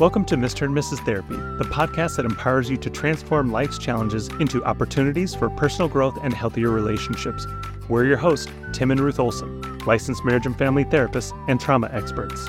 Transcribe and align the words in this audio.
Welcome 0.00 0.24
to 0.24 0.36
Mr. 0.36 0.62
and 0.62 0.74
Mrs. 0.74 1.04
Therapy, 1.04 1.36
the 1.36 1.68
podcast 1.70 2.16
that 2.16 2.24
empowers 2.24 2.70
you 2.70 2.78
to 2.78 2.88
transform 2.88 3.52
life's 3.52 3.76
challenges 3.76 4.28
into 4.40 4.64
opportunities 4.64 5.34
for 5.34 5.50
personal 5.50 5.90
growth 5.90 6.16
and 6.22 6.32
healthier 6.32 6.70
relationships. 6.70 7.46
We're 7.86 8.06
your 8.06 8.16
hosts, 8.16 8.50
Tim 8.72 8.92
and 8.92 8.98
Ruth 8.98 9.20
Olson, 9.20 9.60
licensed 9.80 10.24
marriage 10.24 10.46
and 10.46 10.56
family 10.56 10.86
therapists 10.86 11.38
and 11.50 11.60
trauma 11.60 11.90
experts. 11.92 12.48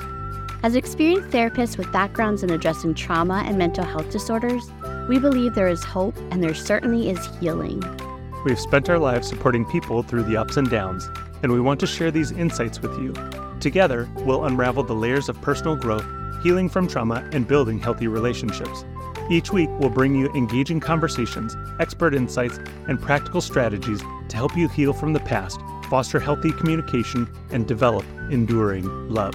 As 0.62 0.76
experienced 0.76 1.28
therapists 1.28 1.76
with 1.76 1.92
backgrounds 1.92 2.42
in 2.42 2.48
addressing 2.48 2.94
trauma 2.94 3.44
and 3.46 3.58
mental 3.58 3.84
health 3.84 4.10
disorders, 4.10 4.70
we 5.06 5.18
believe 5.18 5.54
there 5.54 5.68
is 5.68 5.84
hope 5.84 6.16
and 6.30 6.42
there 6.42 6.54
certainly 6.54 7.10
is 7.10 7.28
healing. 7.38 7.82
We've 8.46 8.58
spent 8.58 8.88
our 8.88 8.98
lives 8.98 9.28
supporting 9.28 9.66
people 9.66 10.02
through 10.02 10.22
the 10.22 10.38
ups 10.38 10.56
and 10.56 10.70
downs, 10.70 11.10
and 11.42 11.52
we 11.52 11.60
want 11.60 11.80
to 11.80 11.86
share 11.86 12.10
these 12.10 12.30
insights 12.30 12.80
with 12.80 12.98
you. 12.98 13.12
Together, 13.60 14.08
we'll 14.20 14.46
unravel 14.46 14.84
the 14.84 14.94
layers 14.94 15.28
of 15.28 15.38
personal 15.42 15.76
growth 15.76 16.06
healing 16.42 16.68
from 16.68 16.88
trauma, 16.88 17.28
and 17.32 17.46
building 17.46 17.78
healthy 17.78 18.08
relationships. 18.08 18.84
Each 19.30 19.52
week, 19.52 19.70
we'll 19.78 19.90
bring 19.90 20.14
you 20.14 20.30
engaging 20.34 20.80
conversations, 20.80 21.56
expert 21.78 22.14
insights, 22.14 22.58
and 22.88 23.00
practical 23.00 23.40
strategies 23.40 24.00
to 24.28 24.36
help 24.36 24.56
you 24.56 24.68
heal 24.68 24.92
from 24.92 25.12
the 25.12 25.20
past, 25.20 25.60
foster 25.88 26.18
healthy 26.18 26.52
communication, 26.52 27.28
and 27.50 27.66
develop 27.66 28.04
enduring 28.30 28.86
love. 29.08 29.34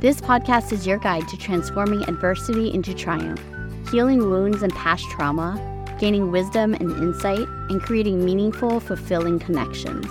This 0.00 0.20
podcast 0.20 0.72
is 0.72 0.86
your 0.86 0.98
guide 0.98 1.26
to 1.28 1.36
transforming 1.36 2.02
adversity 2.02 2.72
into 2.72 2.94
triumph, 2.94 3.42
healing 3.90 4.18
wounds 4.18 4.62
and 4.62 4.72
past 4.74 5.04
trauma, 5.10 5.72
gaining 5.98 6.30
wisdom 6.30 6.74
and 6.74 6.90
insight, 6.92 7.48
and 7.70 7.82
creating 7.82 8.24
meaningful, 8.24 8.78
fulfilling 8.78 9.38
connections. 9.38 10.06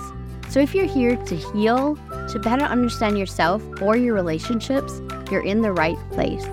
So 0.48 0.60
if 0.60 0.74
you're 0.74 0.86
here 0.86 1.16
to 1.16 1.36
heal, 1.36 1.96
to 2.28 2.38
better 2.40 2.64
understand 2.64 3.18
yourself 3.18 3.62
or 3.80 3.96
your 3.96 4.14
relationships, 4.14 5.00
you're 5.30 5.44
in 5.44 5.62
the 5.62 5.72
right 5.72 5.98
place. 6.10 6.44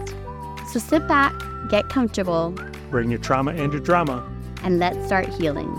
So 0.72 0.80
sit 0.80 1.08
back, 1.08 1.34
get 1.70 1.90
comfortable, 1.90 2.56
bring 2.90 3.10
your 3.10 3.20
trauma 3.20 3.52
and 3.52 3.72
your 3.72 3.82
drama, 3.82 4.28
and 4.64 4.80
let's 4.80 5.06
start 5.06 5.28
healing. 5.30 5.72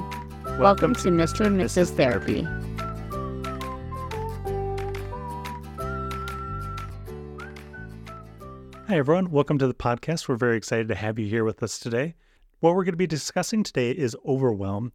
Welcome, 0.44 0.60
Welcome 0.60 0.94
to 0.94 1.08
Mr. 1.08 1.46
and 1.46 1.60
Mrs. 1.60 1.90
Therapy. 1.90 2.46
Hi, 8.86 8.98
everyone. 8.98 9.30
Welcome 9.30 9.58
to 9.58 9.66
the 9.66 9.74
podcast. 9.74 10.28
We're 10.28 10.36
very 10.36 10.56
excited 10.56 10.86
to 10.88 10.94
have 10.94 11.18
you 11.18 11.26
here 11.26 11.42
with 11.42 11.62
us 11.62 11.78
today. 11.78 12.14
What 12.60 12.76
we're 12.76 12.84
going 12.84 12.92
to 12.92 12.98
be 12.98 13.06
discussing 13.06 13.64
today 13.64 13.90
is 13.90 14.16
overwhelm. 14.24 14.92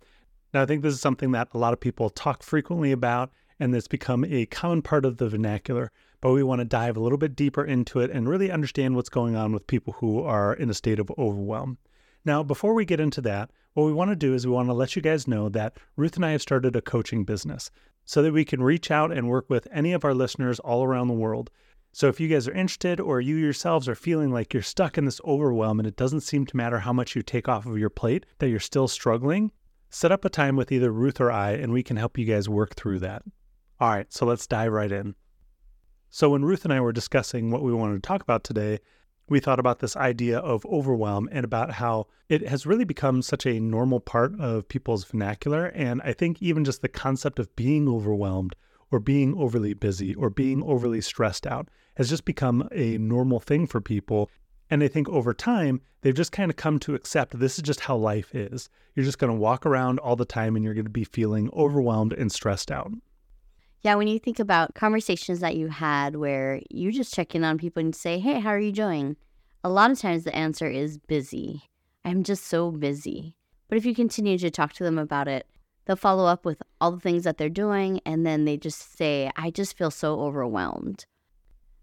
Now, 0.53 0.61
I 0.61 0.65
think 0.65 0.83
this 0.83 0.93
is 0.93 1.01
something 1.01 1.31
that 1.31 1.49
a 1.53 1.57
lot 1.57 1.73
of 1.73 1.79
people 1.79 2.09
talk 2.09 2.41
frequently 2.41 2.91
about, 2.91 3.31
and 3.59 3.75
it's 3.75 3.87
become 3.87 4.23
a 4.23 4.45
common 4.45 4.81
part 4.81 5.05
of 5.05 5.17
the 5.17 5.27
vernacular 5.27 5.91
but 6.21 6.31
we 6.31 6.43
want 6.43 6.59
to 6.59 6.65
dive 6.65 6.97
a 6.97 6.99
little 6.99 7.17
bit 7.17 7.35
deeper 7.35 7.63
into 7.63 7.99
it 7.99 8.11
and 8.11 8.27
really 8.27 8.51
understand 8.51 8.95
what's 8.95 9.09
going 9.09 9.35
on 9.35 9.53
with 9.53 9.67
people 9.67 9.93
who 9.99 10.21
are 10.21 10.53
in 10.53 10.69
a 10.69 10.73
state 10.73 10.99
of 10.99 11.11
overwhelm. 11.17 11.77
Now, 12.25 12.43
before 12.43 12.73
we 12.73 12.85
get 12.85 12.99
into 12.99 13.21
that, 13.21 13.51
what 13.73 13.85
we 13.85 13.93
want 13.93 14.11
to 14.11 14.15
do 14.15 14.33
is 14.33 14.45
we 14.45 14.53
want 14.53 14.67
to 14.67 14.73
let 14.73 14.95
you 14.95 15.01
guys 15.01 15.27
know 15.27 15.47
that 15.49 15.77
Ruth 15.95 16.15
and 16.15 16.25
I 16.25 16.31
have 16.31 16.41
started 16.41 16.75
a 16.75 16.81
coaching 16.81 17.23
business 17.23 17.71
so 18.05 18.21
that 18.21 18.33
we 18.33 18.43
can 18.43 18.61
reach 18.61 18.91
out 18.91 19.11
and 19.11 19.29
work 19.29 19.49
with 19.49 19.67
any 19.71 19.93
of 19.93 20.03
our 20.03 20.13
listeners 20.13 20.59
all 20.59 20.83
around 20.83 21.07
the 21.07 21.13
world. 21.13 21.49
So 21.91 22.07
if 22.07 22.19
you 22.19 22.27
guys 22.27 22.47
are 22.47 22.53
interested 22.53 22.99
or 22.99 23.21
you 23.21 23.35
yourselves 23.35 23.87
are 23.87 23.95
feeling 23.95 24.31
like 24.31 24.53
you're 24.53 24.63
stuck 24.63 24.97
in 24.97 25.05
this 25.05 25.21
overwhelm 25.25 25.79
and 25.79 25.87
it 25.87 25.95
doesn't 25.95 26.21
seem 26.21 26.45
to 26.47 26.57
matter 26.57 26.79
how 26.79 26.93
much 26.93 27.15
you 27.15 27.21
take 27.21 27.47
off 27.47 27.65
of 27.65 27.77
your 27.77 27.89
plate, 27.89 28.25
that 28.39 28.49
you're 28.49 28.59
still 28.59 28.87
struggling, 28.87 29.51
set 29.89 30.11
up 30.11 30.25
a 30.25 30.29
time 30.29 30.55
with 30.55 30.71
either 30.71 30.91
Ruth 30.91 31.19
or 31.21 31.31
I 31.31 31.51
and 31.51 31.71
we 31.71 31.83
can 31.83 31.97
help 31.97 32.17
you 32.17 32.25
guys 32.25 32.49
work 32.49 32.75
through 32.75 32.99
that. 32.99 33.23
All 33.79 33.89
right, 33.89 34.11
so 34.11 34.25
let's 34.25 34.45
dive 34.45 34.71
right 34.71 34.91
in. 34.91 35.15
So, 36.11 36.31
when 36.31 36.43
Ruth 36.43 36.65
and 36.65 36.73
I 36.73 36.81
were 36.81 36.91
discussing 36.91 37.51
what 37.51 37.61
we 37.61 37.71
wanted 37.71 38.01
to 38.01 38.07
talk 38.07 38.21
about 38.21 38.43
today, 38.43 38.79
we 39.29 39.39
thought 39.39 39.59
about 39.59 39.77
this 39.77 39.95
idea 39.95 40.39
of 40.39 40.65
overwhelm 40.65 41.29
and 41.31 41.45
about 41.45 41.73
how 41.73 42.07
it 42.29 42.47
has 42.47 42.65
really 42.65 42.83
become 42.83 43.21
such 43.21 43.45
a 43.45 43.59
normal 43.59 43.99
part 43.99 44.33
of 44.39 44.67
people's 44.67 45.03
vernacular. 45.03 45.67
And 45.67 46.01
I 46.03 46.13
think 46.13 46.41
even 46.41 46.65
just 46.65 46.81
the 46.81 46.87
concept 46.87 47.37
of 47.37 47.55
being 47.55 47.87
overwhelmed 47.87 48.55
or 48.91 48.99
being 48.99 49.35
overly 49.37 49.75
busy 49.75 50.15
or 50.15 50.31
being 50.31 50.63
overly 50.63 50.99
stressed 50.99 51.45
out 51.45 51.69
has 51.95 52.09
just 52.09 52.25
become 52.25 52.67
a 52.71 52.97
normal 52.97 53.39
thing 53.39 53.67
for 53.67 53.79
people. 53.79 54.31
And 54.71 54.83
I 54.83 54.87
think 54.87 55.07
over 55.09 55.33
time, 55.33 55.79
they've 56.01 56.15
just 56.15 56.31
kind 56.31 56.49
of 56.49 56.57
come 56.57 56.79
to 56.79 56.95
accept 56.95 57.37
this 57.37 57.57
is 57.57 57.63
just 57.63 57.81
how 57.81 57.95
life 57.95 58.33
is. 58.33 58.67
You're 58.95 59.05
just 59.05 59.19
going 59.19 59.31
to 59.31 59.39
walk 59.39 59.63
around 59.63 59.99
all 59.99 60.15
the 60.15 60.25
time 60.25 60.55
and 60.55 60.65
you're 60.65 60.73
going 60.73 60.85
to 60.85 60.91
be 60.91 61.03
feeling 61.03 61.51
overwhelmed 61.53 62.13
and 62.13 62.31
stressed 62.31 62.71
out. 62.71 62.91
Yeah, 63.81 63.95
when 63.95 64.09
you 64.09 64.19
think 64.19 64.39
about 64.39 64.75
conversations 64.75 65.39
that 65.39 65.55
you 65.55 65.69
had 65.69 66.17
where 66.17 66.61
you 66.69 66.91
just 66.91 67.13
check 67.13 67.33
in 67.33 67.45
on 67.45 67.57
people 67.57 67.81
and 67.81 67.95
say, 67.95 68.19
Hey, 68.19 68.39
how 68.39 68.49
are 68.49 68.59
you 68.59 68.73
doing? 68.73 69.15
A 69.63 69.69
lot 69.69 69.91
of 69.91 69.99
times 69.99 70.25
the 70.25 70.35
answer 70.35 70.67
is 70.67 70.97
busy. 70.97 71.63
I'm 72.03 72.23
just 72.23 72.45
so 72.45 72.71
busy. 72.71 73.35
But 73.69 73.77
if 73.77 73.85
you 73.85 73.95
continue 73.95 74.37
to 74.37 74.51
talk 74.51 74.73
to 74.73 74.83
them 74.83 74.97
about 74.97 75.27
it, 75.27 75.47
they'll 75.85 75.95
follow 75.95 76.25
up 76.25 76.43
with 76.43 76.61
all 76.81 76.91
the 76.91 76.99
things 76.99 77.23
that 77.23 77.37
they're 77.37 77.49
doing. 77.49 78.01
And 78.05 78.25
then 78.25 78.43
they 78.43 78.57
just 78.57 78.97
say, 78.97 79.31
I 79.37 79.49
just 79.49 79.77
feel 79.77 79.91
so 79.91 80.19
overwhelmed. 80.19 81.05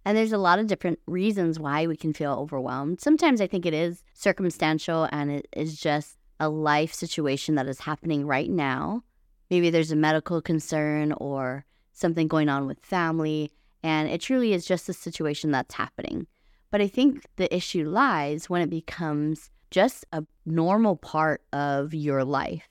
And 0.05 0.17
there's 0.17 0.33
a 0.33 0.39
lot 0.39 0.59
of 0.59 0.67
different 0.67 0.99
reasons 1.07 1.59
why 1.59 1.87
we 1.87 1.97
can 1.97 2.13
feel 2.13 2.33
overwhelmed. 2.33 3.01
Sometimes 3.01 3.41
I 3.41 3.47
think 3.47 3.65
it 3.65 3.75
is 3.75 4.05
circumstantial 4.13 5.09
and 5.11 5.31
it 5.31 5.49
is 5.57 5.81
just 5.81 6.19
a 6.39 6.49
life 6.49 6.93
situation 6.93 7.55
that 7.55 7.67
is 7.67 7.81
happening 7.81 8.27
right 8.27 8.51
now. 8.51 9.03
Maybe 9.51 9.71
there's 9.71 9.93
a 9.93 9.97
medical 9.97 10.43
concern 10.43 11.13
or 11.13 11.65
something 11.97 12.29
going 12.29 12.49
on 12.49 12.67
with 12.67 12.85
family, 12.85 13.51
and 13.83 14.09
it 14.09 14.21
truly 14.21 14.53
is 14.53 14.67
just 14.67 14.89
a 14.89 14.93
situation 14.93 15.51
that's 15.51 15.75
happening. 15.75 16.27
But 16.71 16.81
I 16.81 16.89
think 16.89 17.25
the 17.37 17.55
issue 17.55 17.89
lies 17.89 18.51
when 18.51 18.61
it 18.61 18.71
becomes 18.71 19.51
just 19.71 20.05
a 20.13 20.25
normal 20.45 20.97
part 20.97 21.43
of 21.53 21.95
your 21.95 22.25
life. 22.25 22.69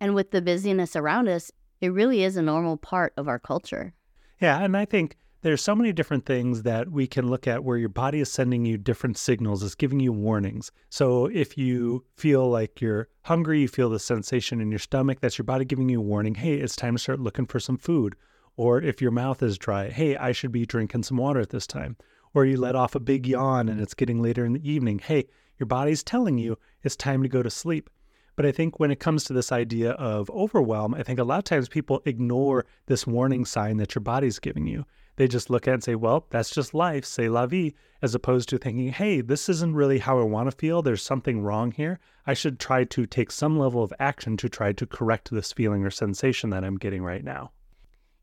And 0.00 0.14
with 0.14 0.30
the 0.30 0.42
busyness 0.42 0.96
around 0.96 1.28
us, 1.28 1.52
it 1.80 1.92
really 1.92 2.24
is 2.24 2.36
a 2.36 2.42
normal 2.42 2.76
part 2.76 3.12
of 3.16 3.28
our 3.28 3.38
culture. 3.38 3.94
Yeah, 4.40 4.58
and 4.62 4.76
I 4.76 4.84
think 4.84 5.16
there's 5.42 5.62
so 5.62 5.74
many 5.74 5.92
different 5.92 6.26
things 6.26 6.62
that 6.64 6.90
we 6.90 7.06
can 7.06 7.30
look 7.30 7.46
at 7.46 7.64
where 7.64 7.78
your 7.78 7.88
body 7.88 8.20
is 8.20 8.30
sending 8.30 8.64
you 8.64 8.76
different 8.76 9.16
signals, 9.16 9.62
it's 9.62 9.74
giving 9.74 10.00
you 10.00 10.12
warnings. 10.12 10.70
So 10.90 11.26
if 11.26 11.56
you 11.56 12.04
feel 12.16 12.50
like 12.50 12.80
you're 12.80 13.08
hungry, 13.22 13.60
you 13.60 13.68
feel 13.68 13.90
the 13.90 13.98
sensation 13.98 14.60
in 14.60 14.70
your 14.70 14.78
stomach, 14.78 15.20
that's 15.20 15.38
your 15.38 15.44
body 15.44 15.64
giving 15.64 15.88
you 15.88 16.00
a 16.00 16.02
warning, 16.02 16.34
hey, 16.34 16.54
it's 16.54 16.76
time 16.76 16.96
to 16.96 16.98
start 16.98 17.20
looking 17.20 17.46
for 17.46 17.60
some 17.60 17.78
food. 17.78 18.16
Or 18.60 18.82
if 18.82 19.00
your 19.00 19.10
mouth 19.10 19.42
is 19.42 19.56
dry, 19.56 19.88
hey, 19.88 20.18
I 20.18 20.32
should 20.32 20.52
be 20.52 20.66
drinking 20.66 21.04
some 21.04 21.16
water 21.16 21.40
at 21.40 21.48
this 21.48 21.66
time. 21.66 21.96
Or 22.34 22.44
you 22.44 22.58
let 22.58 22.76
off 22.76 22.94
a 22.94 23.00
big 23.00 23.26
yawn 23.26 23.70
and 23.70 23.80
it's 23.80 23.94
getting 23.94 24.20
later 24.20 24.44
in 24.44 24.52
the 24.52 24.70
evening, 24.70 24.98
hey, 24.98 25.28
your 25.56 25.66
body's 25.66 26.04
telling 26.04 26.36
you 26.36 26.58
it's 26.82 26.94
time 26.94 27.22
to 27.22 27.28
go 27.30 27.42
to 27.42 27.48
sleep. 27.48 27.88
But 28.36 28.44
I 28.44 28.52
think 28.52 28.78
when 28.78 28.90
it 28.90 29.00
comes 29.00 29.24
to 29.24 29.32
this 29.32 29.50
idea 29.50 29.92
of 29.92 30.28
overwhelm, 30.28 30.92
I 30.92 31.02
think 31.02 31.18
a 31.18 31.24
lot 31.24 31.38
of 31.38 31.44
times 31.44 31.70
people 31.70 32.02
ignore 32.04 32.66
this 32.84 33.06
warning 33.06 33.46
sign 33.46 33.78
that 33.78 33.94
your 33.94 34.02
body's 34.02 34.38
giving 34.38 34.66
you. 34.66 34.84
They 35.16 35.26
just 35.26 35.48
look 35.48 35.66
at 35.66 35.70
it 35.70 35.74
and 35.74 35.84
say, 35.84 35.94
well, 35.94 36.26
that's 36.28 36.50
just 36.50 36.74
life, 36.74 37.06
say 37.06 37.30
la 37.30 37.46
vie, 37.46 37.72
as 38.02 38.14
opposed 38.14 38.50
to 38.50 38.58
thinking, 38.58 38.92
hey, 38.92 39.22
this 39.22 39.48
isn't 39.48 39.74
really 39.74 40.00
how 40.00 40.18
I 40.18 40.24
want 40.24 40.50
to 40.50 40.56
feel. 40.58 40.82
There's 40.82 41.02
something 41.02 41.40
wrong 41.40 41.72
here. 41.72 41.98
I 42.26 42.34
should 42.34 42.60
try 42.60 42.84
to 42.84 43.06
take 43.06 43.30
some 43.30 43.58
level 43.58 43.82
of 43.82 43.94
action 43.98 44.36
to 44.36 44.50
try 44.50 44.74
to 44.74 44.86
correct 44.86 45.30
this 45.30 45.50
feeling 45.50 45.82
or 45.82 45.90
sensation 45.90 46.50
that 46.50 46.62
I'm 46.62 46.76
getting 46.76 47.02
right 47.02 47.24
now. 47.24 47.52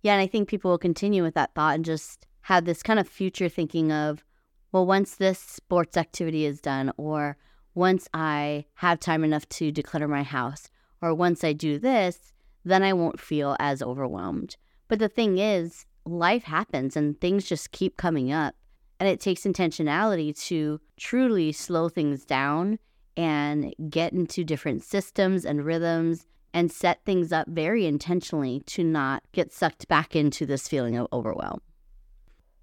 Yeah, 0.02 0.14
and 0.14 0.22
I 0.22 0.28
think 0.28 0.48
people 0.48 0.72
will 0.72 0.78
continue 0.78 1.24
with 1.24 1.34
that 1.36 1.54
thought 1.56 1.76
and 1.76 1.86
just 1.86 2.26
have 2.42 2.66
this 2.66 2.84
kind 2.84 3.00
of 3.00 3.08
future 3.08 3.50
thinking 3.50 3.92
of, 3.92 4.24
well, 4.72 4.86
once 4.86 5.16
this 5.16 5.40
sports 5.40 5.98
activity 5.98 6.46
is 6.46 6.62
done, 6.62 6.92
or 6.98 7.38
once 7.74 8.08
I 8.14 8.66
have 8.76 9.00
time 9.00 9.24
enough 9.24 9.48
to 9.50 9.72
declutter 9.72 10.10
my 10.10 10.24
house, 10.24 10.70
or 11.02 11.14
once 11.14 11.44
I 11.44 11.54
do 11.54 11.80
this, 11.80 12.34
then 12.64 12.84
I 12.84 12.94
won't 12.94 13.20
feel 13.20 13.56
as 13.60 13.82
overwhelmed. 13.82 14.58
But 14.88 15.00
the 15.00 15.10
thing 15.10 15.38
is, 15.38 15.86
life 16.06 16.44
happens 16.44 16.96
and 16.96 17.20
things 17.20 17.46
just 17.46 17.72
keep 17.72 17.98
coming 17.98 18.32
up. 18.32 18.56
And 19.00 19.08
it 19.08 19.20
takes 19.20 19.44
intentionality 19.44 20.38
to 20.48 20.82
truly 20.98 21.52
slow 21.52 21.88
things 21.88 22.26
down 22.26 22.80
and 23.16 23.74
get 23.90 24.14
into 24.14 24.44
different 24.44 24.84
systems 24.84 25.46
and 25.46 25.66
rhythms 25.66 26.26
and 26.54 26.72
set 26.72 27.04
things 27.06 27.32
up 27.32 27.48
very 27.48 27.86
intentionally 27.86 28.62
to 28.68 28.84
not 28.84 29.24
get 29.32 29.52
sucked 29.52 29.88
back 29.88 30.16
into 30.16 30.46
this 30.46 30.68
feeling 30.68 30.98
of 30.98 31.08
overwhelm. 31.12 31.62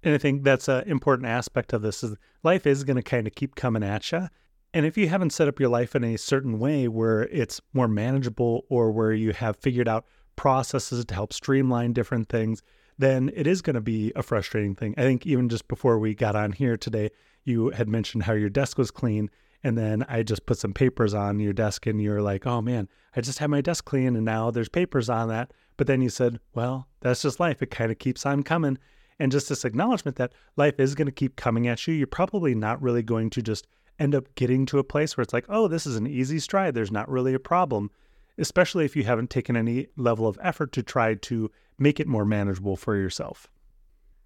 And 0.03 0.13
I 0.13 0.17
think 0.17 0.43
that's 0.43 0.67
an 0.67 0.83
important 0.87 1.27
aspect 1.27 1.73
of 1.73 1.81
this 1.81 2.03
is 2.03 2.15
life 2.43 2.67
is 2.67 2.83
going 2.83 2.97
to 2.97 3.01
kind 3.01 3.25
of 3.25 3.33
keep 3.33 3.55
coming 3.55 3.83
at 3.83 4.11
you. 4.11 4.27
And 4.73 4.85
if 4.85 4.97
you 4.97 5.07
haven't 5.07 5.31
set 5.31 5.47
up 5.47 5.59
your 5.59 5.69
life 5.69 5.95
in 5.95 6.03
a 6.03 6.17
certain 6.17 6.59
way 6.59 6.87
where 6.87 7.23
it's 7.23 7.61
more 7.73 7.87
manageable 7.87 8.65
or 8.69 8.91
where 8.91 9.13
you 9.13 9.31
have 9.31 9.55
figured 9.55 9.87
out 9.87 10.05
processes 10.35 11.05
to 11.05 11.13
help 11.13 11.33
streamline 11.33 11.93
different 11.93 12.29
things, 12.29 12.61
then 12.97 13.31
it 13.33 13.47
is 13.47 13.61
going 13.61 13.75
to 13.75 13.81
be 13.81 14.11
a 14.15 14.23
frustrating 14.23 14.75
thing. 14.75 14.93
I 14.97 15.01
think 15.01 15.25
even 15.25 15.49
just 15.49 15.67
before 15.67 15.97
we 15.97 16.13
got 16.13 16.35
on 16.35 16.51
here 16.51 16.77
today, 16.77 17.09
you 17.43 17.69
had 17.69 17.87
mentioned 17.87 18.23
how 18.23 18.33
your 18.33 18.49
desk 18.49 18.77
was 18.77 18.91
clean 18.91 19.29
and 19.65 19.75
then 19.75 20.05
I 20.07 20.21
just 20.21 20.45
put 20.45 20.59
some 20.59 20.73
papers 20.73 21.15
on 21.15 21.39
your 21.39 21.51
desk 21.51 21.87
and 21.87 21.99
you're 21.99 22.21
like, 22.21 22.45
oh 22.45 22.61
man, 22.61 22.87
I 23.15 23.21
just 23.21 23.39
had 23.39 23.49
my 23.49 23.61
desk 23.61 23.83
clean 23.83 24.15
and 24.15 24.23
now 24.23 24.51
there's 24.51 24.69
papers 24.69 25.09
on 25.09 25.29
that. 25.29 25.53
But 25.75 25.87
then 25.87 26.03
you 26.03 26.09
said, 26.09 26.39
well, 26.53 26.87
that's 26.99 27.23
just 27.23 27.39
life. 27.39 27.63
It 27.63 27.71
kind 27.71 27.91
of 27.91 27.97
keeps 27.97 28.27
on 28.27 28.43
coming. 28.43 28.77
And 29.17 29.31
just 29.31 29.49
this 29.49 29.65
acknowledgement 29.65 30.17
that 30.17 30.33
life 30.55 30.79
is 30.79 30.93
going 30.93 31.07
to 31.07 31.11
keep 31.11 31.35
coming 31.35 31.67
at 31.67 31.87
you. 31.87 31.95
You're 31.95 32.05
probably 32.05 32.53
not 32.53 32.79
really 32.79 33.01
going 33.01 33.31
to 33.31 33.41
just 33.41 33.65
end 33.97 34.13
up 34.13 34.35
getting 34.35 34.67
to 34.67 34.77
a 34.77 34.83
place 34.83 35.17
where 35.17 35.23
it's 35.23 35.33
like, 35.33 35.47
oh, 35.49 35.67
this 35.67 35.87
is 35.87 35.95
an 35.95 36.05
easy 36.05 36.37
stride. 36.37 36.75
There's 36.75 36.91
not 36.91 37.09
really 37.09 37.33
a 37.33 37.39
problem, 37.39 37.89
especially 38.37 38.85
if 38.85 38.95
you 38.95 39.03
haven't 39.05 39.31
taken 39.31 39.57
any 39.57 39.87
level 39.97 40.27
of 40.27 40.37
effort 40.43 40.73
to 40.73 40.83
try 40.83 41.15
to 41.15 41.49
make 41.79 41.99
it 41.99 42.05
more 42.07 42.23
manageable 42.23 42.75
for 42.75 42.95
yourself. 42.95 43.49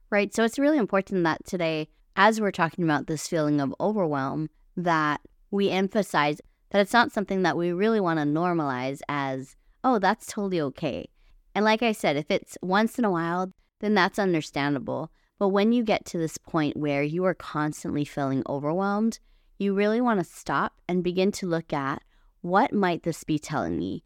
Right. 0.09 0.35
So 0.35 0.43
it's 0.43 0.59
really 0.59 0.79
important 0.79 1.23
that 1.23 1.45
today, 1.45 1.87
as 2.17 2.41
we're 2.41 2.51
talking 2.51 2.83
about 2.83 3.07
this 3.07 3.25
feeling 3.25 3.61
of 3.61 3.73
overwhelm, 3.79 4.49
that 4.77 5.21
we 5.51 5.69
emphasize 5.69 6.41
that 6.69 6.81
it's 6.81 6.93
not 6.93 7.11
something 7.11 7.43
that 7.43 7.57
we 7.57 7.71
really 7.71 7.99
want 7.99 8.19
to 8.19 8.25
normalize 8.25 9.01
as, 9.09 9.55
oh, 9.83 9.99
that's 9.99 10.27
totally 10.27 10.61
okay. 10.61 11.09
And 11.55 11.65
like 11.65 11.81
I 11.81 11.91
said, 11.91 12.15
if 12.15 12.29
it's 12.29 12.57
once 12.61 12.99
in 12.99 13.05
a 13.05 13.11
while, 13.11 13.51
then 13.79 13.93
that's 13.93 14.19
understandable. 14.19 15.11
But 15.39 15.49
when 15.49 15.71
you 15.71 15.83
get 15.83 16.05
to 16.05 16.17
this 16.17 16.37
point 16.37 16.77
where 16.77 17.01
you 17.01 17.25
are 17.25 17.33
constantly 17.33 18.05
feeling 18.05 18.43
overwhelmed, 18.47 19.19
you 19.57 19.73
really 19.73 20.01
want 20.01 20.19
to 20.19 20.23
stop 20.23 20.73
and 20.87 21.03
begin 21.03 21.31
to 21.33 21.47
look 21.47 21.73
at 21.73 22.01
what 22.41 22.73
might 22.73 23.03
this 23.03 23.23
be 23.23 23.39
telling 23.39 23.77
me? 23.77 24.03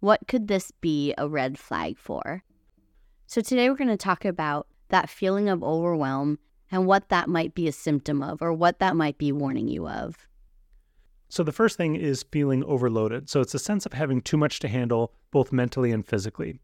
What 0.00 0.26
could 0.26 0.48
this 0.48 0.72
be 0.80 1.14
a 1.18 1.28
red 1.28 1.58
flag 1.58 1.98
for? 1.98 2.42
So 3.26 3.40
today 3.40 3.68
we're 3.68 3.76
going 3.76 3.88
to 3.88 3.96
talk 3.96 4.24
about 4.24 4.68
that 4.88 5.10
feeling 5.10 5.48
of 5.48 5.62
overwhelm 5.62 6.38
and 6.70 6.86
what 6.86 7.08
that 7.08 7.28
might 7.28 7.54
be 7.54 7.68
a 7.68 7.72
symptom 7.72 8.22
of 8.22 8.42
or 8.42 8.52
what 8.52 8.78
that 8.78 8.96
might 8.96 9.18
be 9.18 9.32
warning 9.32 9.68
you 9.68 9.88
of. 9.88 10.26
So, 11.28 11.42
the 11.42 11.52
first 11.52 11.76
thing 11.76 11.96
is 11.96 12.24
feeling 12.30 12.62
overloaded. 12.64 13.28
So, 13.28 13.40
it's 13.40 13.54
a 13.54 13.58
sense 13.58 13.84
of 13.84 13.92
having 13.92 14.20
too 14.20 14.36
much 14.36 14.60
to 14.60 14.68
handle, 14.68 15.12
both 15.30 15.52
mentally 15.52 15.90
and 15.90 16.06
physically. 16.06 16.60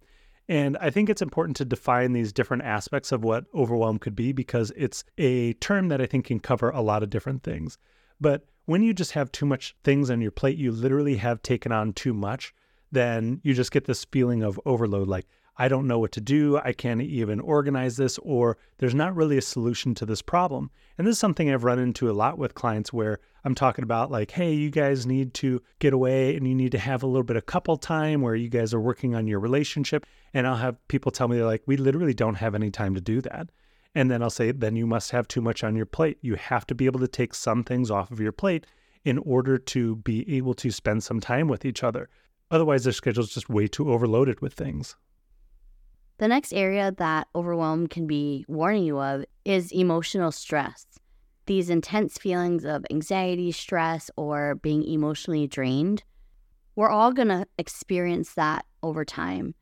And 0.49 0.77
I 0.81 0.91
think 0.91 1.09
it's 1.09 1.23
important 1.23 1.57
to 1.59 1.65
define 1.65 2.13
these 2.13 2.33
different 2.33 2.65
aspects 2.65 3.13
of 3.13 3.25
what 3.25 3.47
overwhelm 3.55 3.99
could 3.99 4.17
be 4.17 4.33
because 4.33 4.73
it's 4.77 5.05
a 5.19 5.55
term 5.55 5.89
that 5.89 6.01
I 6.01 6.07
think 6.07 6.27
can 6.27 6.41
cover 6.41 6.71
a 6.71 6.81
lot 6.81 7.03
of 7.03 7.11
different 7.11 7.43
things. 7.43 7.79
But 8.21 8.45
when 8.67 8.83
you 8.83 8.93
just 8.93 9.13
have 9.13 9.33
too 9.33 9.47
much 9.47 9.75
things 9.83 10.11
on 10.11 10.21
your 10.21 10.31
plate, 10.31 10.59
you 10.59 10.71
literally 10.71 11.17
have 11.17 11.43
taken 11.43 11.73
on 11.73 11.93
too 11.93 12.13
much, 12.13 12.55
then 12.91 13.41
you 13.43 13.55
just 13.55 13.73
get 13.73 13.87
this 13.87 14.05
feeling 14.05 14.43
of 14.43 14.61
overload 14.65 15.09
like, 15.09 15.27
I 15.57 15.69
don't 15.69 15.87
know 15.87 15.99
what 15.99 16.13
to 16.13 16.21
do. 16.21 16.59
I 16.65 16.73
can't 16.73 17.03
even 17.03 17.39
organize 17.39 17.97
this, 17.97 18.19
or 18.19 18.57
there's 18.79 18.95
not 18.95 19.15
really 19.15 19.37
a 19.37 19.43
solution 19.43 19.95
to 19.97 20.07
this 20.07 20.23
problem. 20.23 20.71
And 20.97 21.07
this 21.07 21.13
is 21.13 21.19
something 21.19 21.51
I've 21.51 21.65
run 21.65 21.79
into 21.79 22.11
a 22.11 22.13
lot 22.13 22.39
with 22.39 22.55
clients 22.55 22.93
where 22.93 23.19
I'm 23.45 23.55
talking 23.55 23.83
about, 23.83 24.11
like, 24.11 24.31
hey, 24.31 24.55
you 24.55 24.71
guys 24.71 25.07
need 25.07 25.35
to 25.35 25.61
get 25.79 25.93
away 25.93 26.37
and 26.37 26.49
you 26.49 26.55
need 26.55 26.73
to 26.73 26.79
have 26.79 27.03
a 27.03 27.07
little 27.07 27.23
bit 27.23 27.37
of 27.37 27.45
couple 27.45 27.77
time 27.77 28.23
where 28.23 28.35
you 28.35 28.49
guys 28.49 28.73
are 28.73 28.81
working 28.81 29.15
on 29.15 29.27
your 29.27 29.41
relationship. 29.41 30.07
And 30.33 30.47
I'll 30.47 30.57
have 30.57 30.89
people 30.89 31.13
tell 31.13 31.29
me, 31.29 31.37
they're 31.37 31.45
like, 31.45 31.65
we 31.67 31.77
literally 31.77 32.15
don't 32.15 32.37
have 32.37 32.55
any 32.55 32.71
time 32.71 32.95
to 32.95 33.01
do 33.01 33.21
that. 33.21 33.51
And 33.95 34.11
then 34.11 34.23
I'll 34.23 34.31
say, 34.31 34.53
then 34.53 34.75
you 34.75 34.87
must 34.87 35.11
have 35.11 35.29
too 35.29 35.43
much 35.43 35.63
on 35.63 35.77
your 35.77 35.85
plate. 35.87 36.17
You 36.23 36.37
have 36.37 36.67
to 36.69 36.75
be 36.75 36.87
able 36.87 37.01
to 37.01 37.09
take 37.09 37.35
some 37.35 37.63
things 37.63 37.91
off 37.91 38.11
of 38.11 38.21
your 38.21 38.33
plate 38.33 38.67
in 39.05 39.19
order 39.19 39.59
to 39.59 39.97
be 39.97 40.37
able 40.37 40.55
to 40.55 40.71
spend 40.71 41.03
some 41.03 41.21
time 41.21 41.47
with 41.47 41.67
each 41.67 41.83
other. 41.83 42.09
Otherwise, 42.51 42.85
their 42.85 42.93
schedule 42.93 43.25
is 43.25 43.35
just 43.35 43.51
way 43.51 43.67
too 43.67 43.93
overloaded 43.93 44.41
with 44.41 44.55
things. 44.55 44.97
The 46.19 46.29
next 46.29 46.53
area 46.53 46.93
that 46.99 47.29
overwhelm 47.35 47.87
can 47.87 48.07
be 48.07 48.45
warning 48.49 48.85
you 48.85 49.01
of 49.01 49.25
is 49.45 49.73
emotional 49.73 50.31
stress. 50.31 50.87
These 51.47 51.71
intense 51.71 52.19
feelings 52.19 52.65
of 52.65 52.87
anxiety, 52.91 53.51
stress, 53.51 54.11
or 54.17 54.55
being 54.55 54.85
emotionally 54.85 55.47
drained. 55.49 56.05
We're 56.77 56.91
all 56.91 57.13
going 57.13 57.29
to 57.29 57.47
experience 57.59 58.35
that 58.35 58.65
over 58.83 59.05
time. 59.05 59.55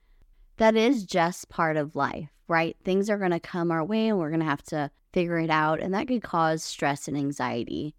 That 0.58 0.76
is 0.76 1.05
just 1.05 1.49
part 1.49 1.76
of 1.76 1.97
life, 1.97 2.29
right? 2.47 2.76
Things 2.85 3.08
are 3.08 3.19
going 3.19 3.31
to 3.31 3.41
come 3.41 3.70
our 3.70 3.85
way 3.85 4.08
and 4.08 4.19
we're 4.19 4.29
going 4.29 4.41
to 4.41 4.47
have 4.47 4.62
to 4.64 4.91
figure 5.12 5.38
it 5.38 5.50
out, 5.50 5.81
and 5.81 5.94
that 5.94 6.06
could 6.06 6.23
cause 6.23 6.62
stress 6.62 7.08
and 7.08 7.17
anxiety. 7.17 7.94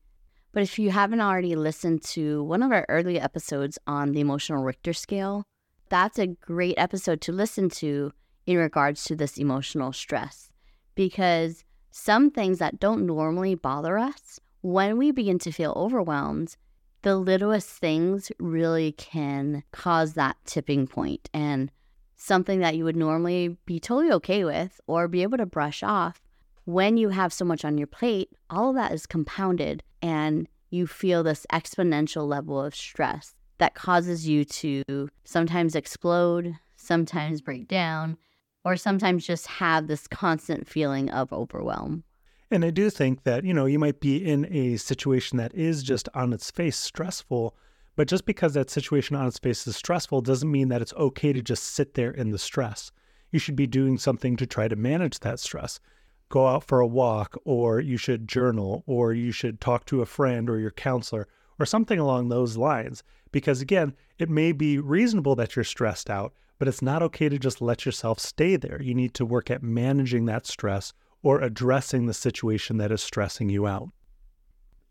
But 0.53 0.63
if 0.63 0.77
you 0.77 0.91
haven't 0.91 1.21
already 1.21 1.55
listened 1.55 2.03
to 2.03 2.43
one 2.43 2.61
of 2.61 2.71
our 2.71 2.85
early 2.89 3.19
episodes 3.19 3.79
on 3.87 4.11
the 4.11 4.19
emotional 4.19 4.63
Richter 4.63 4.93
scale, 4.93 5.45
that's 5.89 6.19
a 6.19 6.27
great 6.27 6.75
episode 6.77 7.21
to 7.21 7.31
listen 7.31 7.69
to 7.69 8.11
in 8.45 8.57
regards 8.57 9.03
to 9.05 9.15
this 9.15 9.37
emotional 9.37 9.93
stress 9.93 10.51
because 10.95 11.63
some 11.91 12.31
things 12.31 12.59
that 12.59 12.79
don't 12.79 13.05
normally 13.05 13.55
bother 13.55 13.97
us, 13.97 14.39
when 14.61 14.97
we 14.97 15.11
begin 15.11 15.39
to 15.39 15.51
feel 15.51 15.73
overwhelmed, 15.75 16.55
the 17.01 17.15
littlest 17.15 17.69
things 17.69 18.31
really 18.39 18.91
can 18.93 19.63
cause 19.71 20.13
that 20.13 20.37
tipping 20.45 20.87
point 20.87 21.29
and 21.33 21.71
something 22.15 22.59
that 22.59 22.75
you 22.75 22.83
would 22.83 22.95
normally 22.95 23.57
be 23.65 23.79
totally 23.79 24.11
okay 24.13 24.45
with 24.45 24.79
or 24.85 25.07
be 25.07 25.23
able 25.23 25.37
to 25.37 25.45
brush 25.45 25.81
off. 25.81 26.21
When 26.65 26.95
you 26.95 27.09
have 27.09 27.33
so 27.33 27.43
much 27.43 27.65
on 27.65 27.77
your 27.77 27.87
plate, 27.87 28.29
all 28.49 28.69
of 28.69 28.75
that 28.75 28.91
is 28.91 29.07
compounded 29.07 29.81
and 30.01 30.47
you 30.69 30.85
feel 30.85 31.23
this 31.23 31.47
exponential 31.51 32.27
level 32.27 32.61
of 32.61 32.75
stress 32.75 33.33
that 33.57 33.73
causes 33.73 34.27
you 34.27 34.45
to 34.45 35.09
sometimes 35.23 35.75
explode, 35.75 36.55
sometimes 36.75 37.41
break 37.41 37.67
down, 37.67 38.17
or 38.63 38.75
sometimes 38.75 39.25
just 39.25 39.47
have 39.47 39.87
this 39.87 40.07
constant 40.07 40.67
feeling 40.67 41.09
of 41.09 41.31
overwhelm. 41.33 42.03
And 42.49 42.65
I 42.65 42.69
do 42.69 42.89
think 42.89 43.23
that, 43.23 43.45
you 43.45 43.53
know, 43.53 43.65
you 43.65 43.79
might 43.79 44.01
be 44.01 44.17
in 44.17 44.45
a 44.53 44.77
situation 44.77 45.37
that 45.37 45.55
is 45.55 45.83
just 45.83 46.09
on 46.13 46.33
its 46.33 46.51
face 46.51 46.75
stressful, 46.75 47.55
but 47.95 48.07
just 48.07 48.25
because 48.25 48.53
that 48.53 48.69
situation 48.69 49.15
on 49.15 49.27
its 49.27 49.39
face 49.39 49.65
is 49.65 49.77
stressful 49.77 50.21
doesn't 50.21 50.51
mean 50.51 50.67
that 50.67 50.81
it's 50.81 50.93
okay 50.93 51.31
to 51.31 51.41
just 51.41 51.63
sit 51.63 51.93
there 51.93 52.11
in 52.11 52.31
the 52.31 52.37
stress. 52.37 52.91
You 53.31 53.39
should 53.39 53.55
be 53.55 53.67
doing 53.67 53.97
something 53.97 54.35
to 54.35 54.45
try 54.45 54.67
to 54.67 54.75
manage 54.75 55.19
that 55.19 55.39
stress. 55.39 55.79
Go 56.27 56.47
out 56.47 56.65
for 56.65 56.81
a 56.81 56.87
walk, 56.87 57.37
or 57.45 57.79
you 57.79 57.97
should 57.97 58.27
journal, 58.27 58.83
or 58.85 59.13
you 59.13 59.31
should 59.31 59.61
talk 59.61 59.85
to 59.85 60.01
a 60.01 60.05
friend 60.05 60.49
or 60.49 60.59
your 60.59 60.71
counselor, 60.71 61.27
or 61.59 61.65
something 61.65 61.99
along 61.99 62.27
those 62.29 62.57
lines. 62.57 63.03
Because 63.31 63.61
again, 63.61 63.93
it 64.19 64.29
may 64.29 64.51
be 64.51 64.77
reasonable 64.77 65.35
that 65.35 65.55
you're 65.55 65.63
stressed 65.63 66.09
out, 66.09 66.33
but 66.61 66.67
it's 66.67 66.83
not 66.83 67.01
okay 67.01 67.27
to 67.27 67.39
just 67.39 67.59
let 67.59 67.87
yourself 67.87 68.19
stay 68.19 68.55
there. 68.55 68.79
You 68.79 68.93
need 68.93 69.15
to 69.15 69.25
work 69.25 69.49
at 69.49 69.63
managing 69.63 70.25
that 70.25 70.45
stress 70.45 70.93
or 71.23 71.41
addressing 71.41 72.05
the 72.05 72.13
situation 72.13 72.77
that 72.77 72.91
is 72.91 73.01
stressing 73.01 73.49
you 73.49 73.65
out. 73.65 73.89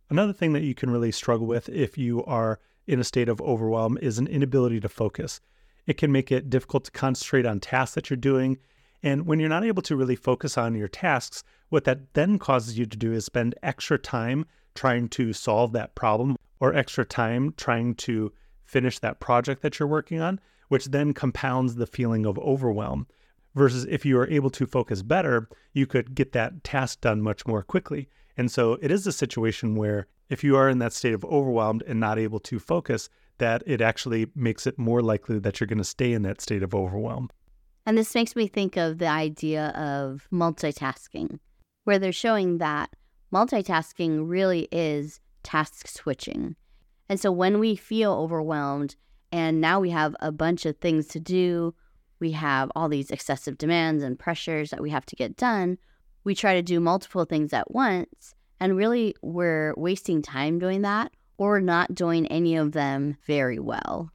Another 0.08 0.32
thing 0.32 0.52
that 0.54 0.64
you 0.64 0.74
can 0.74 0.90
really 0.90 1.12
struggle 1.12 1.46
with 1.46 1.68
if 1.68 1.96
you 1.96 2.24
are 2.24 2.58
in 2.88 2.98
a 2.98 3.04
state 3.04 3.28
of 3.28 3.40
overwhelm 3.40 3.98
is 4.02 4.18
an 4.18 4.26
inability 4.26 4.80
to 4.80 4.88
focus. 4.88 5.40
It 5.86 5.96
can 5.96 6.10
make 6.10 6.32
it 6.32 6.50
difficult 6.50 6.86
to 6.86 6.90
concentrate 6.90 7.46
on 7.46 7.60
tasks 7.60 7.94
that 7.94 8.10
you're 8.10 8.16
doing. 8.16 8.58
And 9.00 9.24
when 9.24 9.38
you're 9.38 9.48
not 9.48 9.64
able 9.64 9.82
to 9.82 9.94
really 9.94 10.16
focus 10.16 10.58
on 10.58 10.74
your 10.74 10.88
tasks, 10.88 11.44
what 11.68 11.84
that 11.84 12.14
then 12.14 12.40
causes 12.40 12.80
you 12.80 12.86
to 12.86 12.96
do 12.96 13.12
is 13.12 13.26
spend 13.26 13.54
extra 13.62 13.96
time 13.96 14.44
trying 14.74 15.08
to 15.10 15.32
solve 15.32 15.70
that 15.74 15.94
problem 15.94 16.34
or 16.58 16.74
extra 16.74 17.04
time 17.04 17.54
trying 17.56 17.94
to 17.94 18.32
finish 18.64 18.98
that 18.98 19.20
project 19.20 19.62
that 19.62 19.78
you're 19.78 19.86
working 19.86 20.20
on, 20.20 20.40
which 20.70 20.86
then 20.86 21.12
compounds 21.12 21.74
the 21.74 21.86
feeling 21.86 22.24
of 22.24 22.38
overwhelm. 22.38 23.06
Versus 23.56 23.84
if 23.90 24.06
you 24.06 24.16
are 24.16 24.28
able 24.28 24.50
to 24.50 24.64
focus 24.64 25.02
better, 25.02 25.48
you 25.72 25.84
could 25.84 26.14
get 26.14 26.30
that 26.30 26.62
task 26.62 27.00
done 27.00 27.20
much 27.20 27.44
more 27.44 27.64
quickly. 27.64 28.08
And 28.36 28.48
so 28.50 28.78
it 28.80 28.92
is 28.92 29.04
a 29.04 29.12
situation 29.12 29.74
where 29.74 30.06
if 30.28 30.44
you 30.44 30.56
are 30.56 30.68
in 30.68 30.78
that 30.78 30.92
state 30.92 31.12
of 31.12 31.24
overwhelmed 31.24 31.82
and 31.88 31.98
not 31.98 32.20
able 32.20 32.38
to 32.38 32.60
focus, 32.60 33.08
that 33.38 33.64
it 33.66 33.80
actually 33.80 34.28
makes 34.36 34.64
it 34.64 34.78
more 34.78 35.02
likely 35.02 35.40
that 35.40 35.58
you're 35.58 35.66
going 35.66 35.78
to 35.78 35.84
stay 35.84 36.12
in 36.12 36.22
that 36.22 36.40
state 36.40 36.62
of 36.62 36.72
overwhelm. 36.72 37.28
And 37.84 37.98
this 37.98 38.14
makes 38.14 38.36
me 38.36 38.46
think 38.46 38.76
of 38.76 38.98
the 38.98 39.08
idea 39.08 39.70
of 39.70 40.28
multitasking, 40.32 41.40
where 41.82 41.98
they're 41.98 42.12
showing 42.12 42.58
that 42.58 42.90
multitasking 43.34 44.28
really 44.28 44.68
is 44.70 45.18
task 45.42 45.88
switching. 45.88 46.54
And 47.08 47.18
so 47.18 47.32
when 47.32 47.58
we 47.58 47.74
feel 47.74 48.12
overwhelmed, 48.12 48.94
and 49.32 49.60
now 49.60 49.80
we 49.80 49.90
have 49.90 50.16
a 50.20 50.32
bunch 50.32 50.66
of 50.66 50.76
things 50.78 51.06
to 51.08 51.20
do. 51.20 51.74
We 52.18 52.32
have 52.32 52.70
all 52.74 52.88
these 52.88 53.10
excessive 53.10 53.58
demands 53.58 54.02
and 54.02 54.18
pressures 54.18 54.70
that 54.70 54.82
we 54.82 54.90
have 54.90 55.06
to 55.06 55.16
get 55.16 55.36
done. 55.36 55.78
We 56.24 56.34
try 56.34 56.54
to 56.54 56.62
do 56.62 56.80
multiple 56.80 57.24
things 57.24 57.52
at 57.52 57.70
once. 57.70 58.34
And 58.58 58.76
really, 58.76 59.14
we're 59.22 59.72
wasting 59.76 60.20
time 60.20 60.58
doing 60.58 60.82
that 60.82 61.12
or 61.38 61.60
not 61.60 61.94
doing 61.94 62.26
any 62.26 62.56
of 62.56 62.72
them 62.72 63.16
very 63.24 63.58
well. 63.58 64.10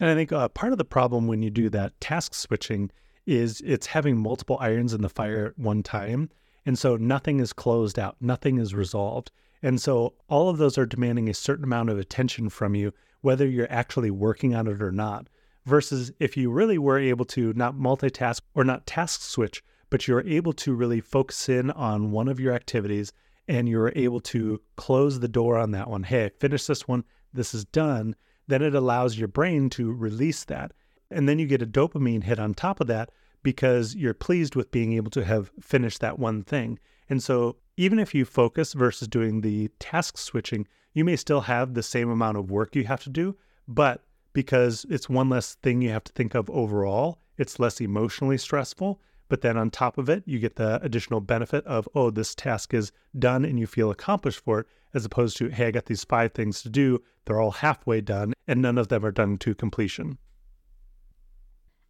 And 0.00 0.10
I 0.10 0.14
think 0.14 0.32
uh, 0.32 0.48
part 0.48 0.72
of 0.72 0.78
the 0.78 0.84
problem 0.84 1.26
when 1.26 1.42
you 1.42 1.50
do 1.50 1.70
that 1.70 1.98
task 2.00 2.34
switching 2.34 2.90
is 3.26 3.62
it's 3.64 3.86
having 3.86 4.18
multiple 4.18 4.58
irons 4.60 4.92
in 4.92 5.00
the 5.00 5.08
fire 5.08 5.46
at 5.46 5.58
one 5.58 5.82
time. 5.82 6.30
And 6.66 6.78
so 6.78 6.96
nothing 6.96 7.40
is 7.40 7.52
closed 7.52 7.98
out, 7.98 8.16
nothing 8.20 8.58
is 8.58 8.74
resolved. 8.74 9.30
And 9.62 9.80
so 9.80 10.14
all 10.28 10.50
of 10.50 10.58
those 10.58 10.76
are 10.76 10.86
demanding 10.86 11.28
a 11.28 11.34
certain 11.34 11.64
amount 11.64 11.90
of 11.90 11.98
attention 11.98 12.48
from 12.48 12.74
you 12.74 12.92
whether 13.20 13.46
you're 13.46 13.70
actually 13.70 14.10
working 14.10 14.54
on 14.54 14.66
it 14.66 14.82
or 14.82 14.92
not. 14.92 15.28
Versus 15.66 16.12
if 16.18 16.36
you 16.36 16.50
really 16.50 16.78
were 16.78 16.98
able 16.98 17.24
to 17.26 17.52
not 17.54 17.74
multitask 17.74 18.40
or 18.54 18.64
not 18.64 18.86
task 18.86 19.22
switch, 19.22 19.62
but 19.90 20.06
you're 20.06 20.26
able 20.26 20.52
to 20.52 20.74
really 20.74 21.00
focus 21.00 21.48
in 21.48 21.70
on 21.72 22.10
one 22.10 22.28
of 22.28 22.40
your 22.40 22.54
activities 22.54 23.12
and 23.48 23.68
you're 23.68 23.92
able 23.96 24.20
to 24.20 24.60
close 24.76 25.20
the 25.20 25.28
door 25.28 25.58
on 25.58 25.70
that 25.72 25.88
one. 25.88 26.02
Hey, 26.02 26.26
I 26.26 26.30
finished 26.38 26.68
this 26.68 26.86
one, 26.86 27.04
this 27.32 27.54
is 27.54 27.64
done. 27.64 28.14
Then 28.46 28.62
it 28.62 28.74
allows 28.74 29.18
your 29.18 29.28
brain 29.28 29.68
to 29.70 29.92
release 29.92 30.44
that. 30.44 30.72
And 31.10 31.28
then 31.28 31.38
you 31.38 31.46
get 31.46 31.62
a 31.62 31.66
dopamine 31.66 32.24
hit 32.24 32.38
on 32.38 32.54
top 32.54 32.80
of 32.80 32.86
that 32.88 33.10
because 33.42 33.94
you're 33.94 34.14
pleased 34.14 34.56
with 34.56 34.70
being 34.70 34.94
able 34.94 35.10
to 35.12 35.24
have 35.24 35.50
finished 35.60 36.00
that 36.00 36.18
one 36.18 36.42
thing. 36.42 36.78
And 37.08 37.22
so 37.22 37.56
even 37.76 37.98
if 37.98 38.14
you 38.14 38.24
focus 38.24 38.72
versus 38.74 39.08
doing 39.08 39.40
the 39.40 39.68
task 39.78 40.18
switching, 40.18 40.66
you 40.92 41.04
may 41.04 41.16
still 41.16 41.42
have 41.42 41.74
the 41.74 41.82
same 41.82 42.10
amount 42.10 42.36
of 42.36 42.50
work 42.50 42.74
you 42.74 42.84
have 42.84 43.02
to 43.04 43.10
do, 43.10 43.36
but 43.66 44.04
because 44.32 44.86
it's 44.88 45.08
one 45.08 45.28
less 45.28 45.54
thing 45.56 45.82
you 45.82 45.90
have 45.90 46.04
to 46.04 46.12
think 46.12 46.34
of 46.34 46.48
overall, 46.50 47.18
it's 47.36 47.58
less 47.58 47.80
emotionally 47.80 48.38
stressful. 48.38 49.00
But 49.28 49.42
then 49.42 49.56
on 49.58 49.70
top 49.70 49.98
of 49.98 50.08
it, 50.08 50.22
you 50.26 50.38
get 50.38 50.56
the 50.56 50.80
additional 50.82 51.20
benefit 51.20 51.66
of, 51.66 51.88
oh, 51.94 52.10
this 52.10 52.34
task 52.34 52.72
is 52.72 52.92
done 53.18 53.44
and 53.44 53.58
you 53.58 53.66
feel 53.66 53.90
accomplished 53.90 54.40
for 54.40 54.60
it, 54.60 54.66
as 54.94 55.04
opposed 55.04 55.36
to, 55.36 55.48
hey, 55.48 55.66
I 55.66 55.70
got 55.70 55.86
these 55.86 56.04
five 56.04 56.32
things 56.32 56.62
to 56.62 56.70
do. 56.70 57.02
They're 57.24 57.40
all 57.40 57.50
halfway 57.50 58.00
done 58.00 58.32
and 58.46 58.62
none 58.62 58.78
of 58.78 58.88
them 58.88 59.04
are 59.04 59.12
done 59.12 59.36
to 59.38 59.54
completion. 59.54 60.18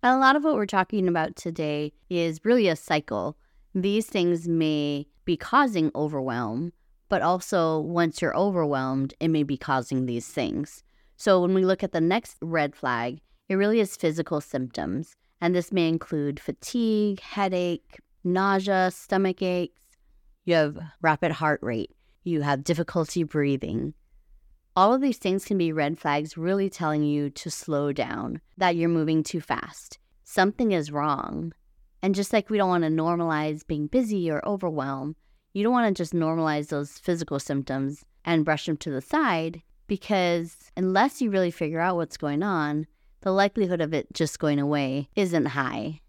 And 0.03 0.17
a 0.17 0.19
lot 0.19 0.37
of 0.37 0.45
what 0.45 0.55
we're 0.55 0.67
talking 0.67 1.07
about 1.09 1.37
today 1.37 1.93
is 2.09 2.41
really 2.45 2.69
a 2.69 2.77
cycle. 2.77 3.37
These 3.75 4.07
things 4.07 4.49
may 4.49 5.07
be 5.25 5.37
causing 5.37 5.91
overwhelm, 5.95 6.73
but 7.09 7.23
also 7.23 7.81
once 7.81 8.21
you're 8.21 8.37
overwhelmed, 8.37 9.15
it 9.21 9.29
may 9.29 9.43
be 9.43 9.57
causing 9.57 10.07
these 10.07 10.29
things. 10.29 10.83
So 11.17 11.41
when 11.41 11.55
we 11.55 11.65
look 11.65 11.83
at 11.83 11.93
the 11.93 12.01
next 12.01 12.37
red 12.43 12.77
flag, 12.77 13.21
it 13.49 13.55
really 13.55 13.81
is 13.81 13.97
physical 13.97 14.41
symptoms. 14.41 15.17
And 15.41 15.55
this 15.55 15.73
may 15.73 15.89
include 15.89 16.41
fatigue, 16.41 17.21
headache, 17.21 17.99
nausea, 18.25 18.91
stomach 18.91 19.43
aches. 19.43 19.83
You 20.45 20.55
have 20.55 20.79
rapid 21.01 21.33
heart 21.33 21.61
rate. 21.63 21.95
You 22.25 22.43
have 22.43 22.65
difficulty 22.65 23.23
breathing. 23.23 23.95
All 24.77 24.95
of 24.95 25.01
these 25.01 25.19
things 25.19 25.45
can 25.45 25.59
be 25.59 25.73
red 25.73 25.99
flags 25.99 26.37
really 26.37 26.71
telling 26.71 27.03
you 27.03 27.31
to 27.31 27.51
slow 27.51 27.93
down, 27.93 28.41
that 28.59 28.77
you're 28.77 28.89
moving 28.89 29.23
too 29.23 29.41
fast. 29.41 29.99
Something 30.25 30.73
is 30.73 30.93
wrong. 30.93 31.53
And 32.03 32.15
just 32.15 32.33
like 32.33 32.49
we 32.49 32.59
don't 32.59 32.69
want 32.69 32.85
to 32.85 32.91
normalize 32.91 33.67
being 33.67 33.89
busy 33.89 34.31
or 34.31 34.47
overwhelmed, 34.47 35.17
you 35.59 35.65
don't 35.65 35.73
want 35.73 35.89
to 35.89 36.01
just 36.01 36.13
normalize 36.13 36.69
those 36.69 36.99
physical 36.99 37.41
symptoms 37.41 38.05
and 38.25 38.45
brush 38.45 38.67
them 38.67 38.77
to 38.77 38.91
the 38.91 39.01
side 39.01 39.61
because 39.89 40.71
unless 40.77 41.21
you 41.21 41.33
really 41.33 41.51
figure 41.51 41.81
out 41.81 41.97
what's 41.97 42.17
going 42.17 42.45
on, 42.45 42.87
the 43.23 43.33
likelihood 43.33 43.81
of 43.81 43.93
it 43.93 44.07
just 44.13 44.39
going 44.39 44.61
away 44.61 45.09
isn't 45.17 45.47
high. 45.47 46.01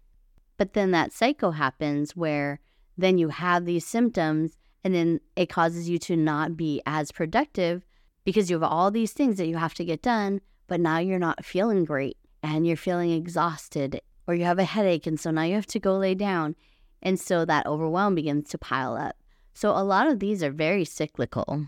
But 0.56 0.74
then 0.74 0.92
that 0.92 1.12
cycle 1.12 1.50
happens 1.50 2.14
where 2.14 2.60
then 2.96 3.18
you 3.18 3.30
have 3.30 3.64
these 3.64 3.84
symptoms 3.84 4.56
and 4.84 4.94
then 4.94 5.18
it 5.34 5.46
causes 5.46 5.90
you 5.90 5.98
to 5.98 6.14
not 6.14 6.56
be 6.56 6.80
as 6.86 7.10
productive 7.10 7.84
because 8.22 8.50
you 8.50 8.54
have 8.60 8.70
all 8.70 8.92
these 8.92 9.12
things 9.12 9.36
that 9.38 9.48
you 9.48 9.56
have 9.56 9.74
to 9.74 9.84
get 9.84 10.00
done, 10.00 10.40
but 10.68 10.78
now 10.78 10.98
you're 10.98 11.18
not 11.18 11.44
feeling 11.44 11.84
great 11.84 12.16
and 12.40 12.68
you're 12.68 12.76
feeling 12.76 13.10
exhausted 13.10 14.00
or 14.28 14.34
you 14.34 14.44
have 14.44 14.60
a 14.60 14.64
headache 14.64 15.08
and 15.08 15.18
so 15.18 15.32
now 15.32 15.42
you 15.42 15.56
have 15.56 15.66
to 15.66 15.80
go 15.80 15.96
lay 15.96 16.14
down. 16.14 16.54
And 17.02 17.18
so 17.18 17.44
that 17.46 17.66
overwhelm 17.66 18.14
begins 18.14 18.48
to 18.50 18.58
pile 18.58 18.94
up. 18.94 19.16
So 19.54 19.70
a 19.70 19.84
lot 19.84 20.06
of 20.06 20.20
these 20.20 20.42
are 20.42 20.50
very 20.50 20.84
cyclical. 20.84 21.66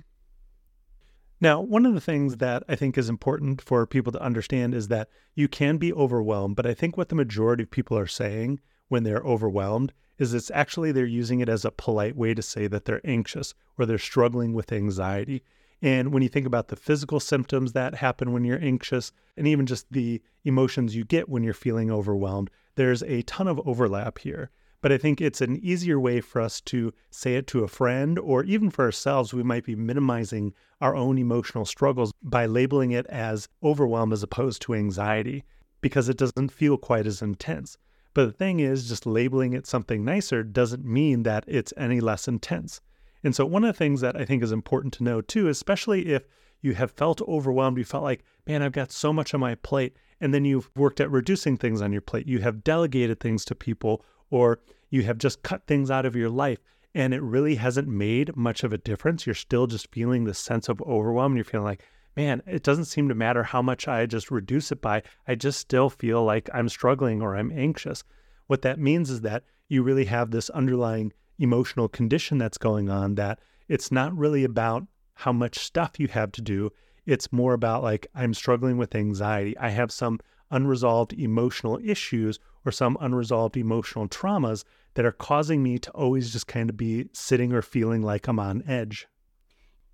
Now, 1.41 1.61
one 1.61 1.85
of 1.85 1.95
the 1.95 2.01
things 2.01 2.37
that 2.37 2.62
I 2.69 2.77
think 2.77 2.97
is 2.97 3.09
important 3.09 3.61
for 3.61 3.85
people 3.85 4.12
to 4.12 4.23
understand 4.23 4.75
is 4.75 4.89
that 4.89 5.09
you 5.35 5.49
can 5.49 5.77
be 5.77 5.93
overwhelmed, 5.93 6.55
but 6.55 6.67
I 6.67 6.73
think 6.73 6.97
what 6.97 7.09
the 7.09 7.17
majority 7.17 7.65
of 7.65 7.71
people 7.71 7.99
are 7.99 8.07
saying 8.07 8.61
when 8.89 9.03
they're 9.03 9.23
overwhelmed 9.25 9.93
is 10.19 10.35
it's 10.35 10.53
actually 10.53 10.93
they're 10.93 11.05
using 11.05 11.41
it 11.41 11.49
as 11.49 11.65
a 11.65 11.73
polite 11.73 12.15
way 12.15 12.33
to 12.33 12.43
say 12.43 12.69
that 12.69 12.85
they're 12.85 13.01
anxious 13.05 13.55
or 13.77 13.87
they're 13.87 13.99
struggling 13.99 14.53
with 14.53 14.71
anxiety. 14.71 15.43
And 15.83 16.12
when 16.12 16.23
you 16.23 16.29
think 16.29 16.47
about 16.47 16.69
the 16.69 16.77
physical 16.77 17.19
symptoms 17.19 17.73
that 17.73 17.97
happen 17.97 18.33
when 18.33 18.45
you're 18.45 18.62
anxious, 18.62 19.11
and 19.37 19.49
even 19.49 19.67
just 19.67 19.87
the 19.91 20.23
emotions 20.45 20.95
you 20.95 21.05
get 21.05 21.29
when 21.29 21.43
you're 21.43 21.55
feeling 21.55 21.91
overwhelmed, 21.91 22.51
there's 22.77 23.03
a 23.03 23.23
ton 23.23 23.49
of 23.49 23.61
overlap 23.67 24.19
here. 24.19 24.51
But 24.83 24.93
I 24.93 24.99
think 24.99 25.21
it's 25.21 25.41
an 25.41 25.59
easier 25.65 25.99
way 25.99 26.21
for 26.21 26.43
us 26.43 26.61
to 26.62 26.93
say 27.11 27.37
it 27.37 27.47
to 27.47 27.62
a 27.62 27.69
friend 27.69 28.19
or 28.19 28.43
even 28.43 28.69
for 28.69 28.85
ourselves. 28.85 29.33
We 29.33 29.45
might 29.45 29.65
be 29.65 29.77
minimizing 29.77 30.53
our 30.81 30.95
own 30.95 31.19
emotional 31.19 31.65
struggles 31.65 32.12
by 32.23 32.47
labeling 32.47 32.91
it 32.91 33.07
as 33.07 33.49
overwhelm 33.62 34.12
as 34.12 34.25
opposed 34.25 34.61
to 34.62 34.75
anxiety 34.75 35.45
because 35.81 36.09
it 36.09 36.19
doesn't 36.19 36.51
feel 36.51 36.77
quite 36.77 37.07
as 37.07 37.23
intense. 37.23 37.79
But 38.12 38.27
the 38.27 38.33
thing 38.33 38.61
is, 38.61 38.89
just 38.89 39.07
labeling 39.07 39.53
it 39.53 39.67
something 39.67 40.05
nicer 40.05 40.43
doesn't 40.43 40.85
mean 40.85 41.23
that 41.23 41.45
it's 41.47 41.73
any 41.77 42.01
less 42.01 42.27
intense. 42.27 42.81
And 43.25 43.35
so, 43.37 43.47
one 43.47 43.65
of 43.65 43.73
the 43.73 43.79
things 43.79 44.01
that 44.01 44.17
I 44.17 44.25
think 44.25 44.43
is 44.43 44.53
important 44.53 44.93
to 44.95 45.05
know 45.05 45.21
too, 45.21 45.49
especially 45.49 46.09
if 46.12 46.27
you 46.61 46.75
have 46.75 46.91
felt 46.91 47.23
overwhelmed, 47.23 47.79
you 47.79 47.85
felt 47.85 48.03
like, 48.03 48.25
man, 48.47 48.62
I've 48.62 48.73
got 48.73 48.93
so 48.93 49.12
much 49.12 49.33
on 49.33 49.41
my 49.41 49.55
plate, 49.55 49.97
and 50.21 50.35
then 50.35 50.45
you've 50.45 50.71
worked 50.77 51.01
at 51.01 51.11
reducing 51.11 51.57
things 51.57 51.81
on 51.81 51.93
your 51.93 52.01
plate, 52.01 52.27
you 52.27 52.41
have 52.41 52.65
delegated 52.65 53.21
things 53.21 53.45
to 53.47 53.55
people, 53.55 54.05
or 54.33 54.59
you 54.91 55.03
have 55.05 55.19
just 55.19 55.43
cut 55.43 55.67
things 55.67 55.91
out 55.91 56.07
of 56.07 56.17
your 56.17 56.31
life 56.31 56.59
and 56.95 57.15
it 57.15 57.23
really 57.23 57.55
hasn't 57.55 57.87
made 57.87 58.35
much 58.37 58.65
of 58.65 58.73
a 58.73 58.79
difference. 58.79 59.27
You're 59.27 59.35
still 59.35 59.67
just 59.67 59.93
feeling 59.93 60.25
this 60.25 60.39
sense 60.39 60.69
of 60.69 60.83
overwhelm. 60.83 61.37
You're 61.37 61.45
feeling 61.45 61.67
like, 61.67 61.85
man, 62.17 62.43
it 62.47 62.62
doesn't 62.62 62.87
seem 62.87 63.09
to 63.09 63.15
matter 63.15 63.43
how 63.43 63.62
much 63.62 63.87
I 63.87 64.07
just 64.07 64.31
reduce 64.31 64.73
it 64.73 64.81
by. 64.81 65.03
I 65.29 65.35
just 65.35 65.61
still 65.61 65.89
feel 65.91 66.25
like 66.25 66.51
I'm 66.53 66.69
struggling 66.69 67.23
or 67.23 67.37
I'm 67.37 67.53
anxious. 67.53 68.05
What 68.47 68.62
that 68.62 68.79
means 68.79 69.11
is 69.11 69.21
that 69.21 69.45
you 69.69 69.83
really 69.83 70.07
have 70.07 70.31
this 70.31 70.51
underlying 70.51 71.12
emotional 71.39 71.89
condition 71.89 72.39
that's 72.39 72.59
going 72.59 72.91
on 72.91 73.15
that 73.17 73.39
it's 73.69 73.93
not 73.93 74.17
really 74.17 74.45
about 74.45 74.87
how 75.15 75.33
much 75.33 75.59
stuff 75.59 75.99
you 75.99 76.09
have 76.09 76.33
to 76.33 76.43
do. 76.43 76.71
It's 77.07 77.33
more 77.33 77.53
about 77.53 77.83
like, 77.83 78.07
I'm 78.15 78.35
struggling 78.35 78.77
with 78.77 78.95
anxiety. 78.95 79.57
I 79.59 79.71
have 79.71 79.93
some 79.93 80.21
unresolved 80.51 81.15
emotional 81.15 81.79
issues 81.83 82.39
or 82.64 82.73
some 82.73 82.97
unresolved 83.00 83.57
emotional 83.57 84.09
traumas 84.09 84.64
that 84.95 85.04
are 85.04 85.12
causing 85.12 85.62
me 85.62 85.78
to 85.78 85.90
always 85.92 86.33
just 86.33 86.47
kind 86.47 86.71
of 86.71 86.76
be 86.76 87.09
sitting 87.12 87.52
or 87.52 87.62
feeling 87.62 88.02
like 88.02 88.28
I'm 88.28 88.38
on 88.38 88.62
edge. 88.66 89.07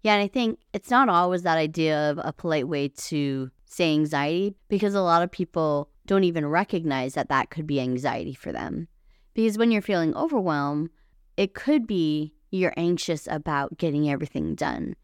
Yeah, 0.03 0.15
and 0.15 0.23
I 0.23 0.29
think 0.29 0.61
it's 0.73 0.91
not 0.91 1.09
always 1.09 1.43
that 1.43 1.59
idea 1.59 2.11
of 2.11 2.21
a 2.23 2.33
polite 2.33 2.69
way 2.69 2.89
to 2.89 3.51
say 3.67 3.93
anxiety 3.93 4.55
because 4.69 4.95
a 4.95 5.03
lot 5.03 5.23
of 5.23 5.31
people 5.31 5.91
don't 6.07 6.25
even 6.25 6.47
recognize 6.47 7.15
that 7.15 7.29
that 7.29 7.51
could 7.51 7.67
be 7.67 7.81
anxiety 7.81 8.35
for 8.35 8.53
them. 8.53 8.89
Because 9.35 9.59
when 9.59 9.71
you're 9.71 9.83
feeling 9.83 10.17
overwhelmed, 10.17 10.91
it 11.37 11.55
could 11.55 11.87
be 11.87 12.35
you're 12.51 12.75
anxious 12.77 13.29
about 13.31 13.77
getting 13.77 14.09
everything 14.09 14.55
done. 14.55 14.97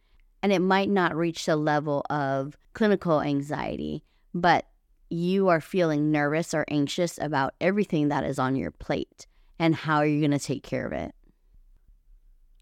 And 0.43 0.53
it 0.53 0.61
might 0.61 0.89
not 0.89 1.17
reach 1.17 1.47
the 1.47 1.57
level 1.57 2.05
of 2.11 2.57
clinical 2.73 3.21
anxiety, 3.21 4.05
but 4.33 4.67
you 5.15 5.49
are 5.49 5.61
feeling 5.61 6.11
nervous 6.11 6.53
or 6.53 6.65
anxious 6.69 7.19
about 7.19 7.55
everything 7.61 8.09
that 8.09 8.25
is 8.25 8.39
on 8.39 8.57
your 8.57 8.71
plate 8.71 9.27
and 9.59 9.75
how 9.75 9.99
are 9.99 10.07
you 10.07 10.21
going 10.21 10.39
to 10.39 10.39
take 10.39 10.63
care 10.63 10.87
of 10.87 10.93
it. 10.93 11.15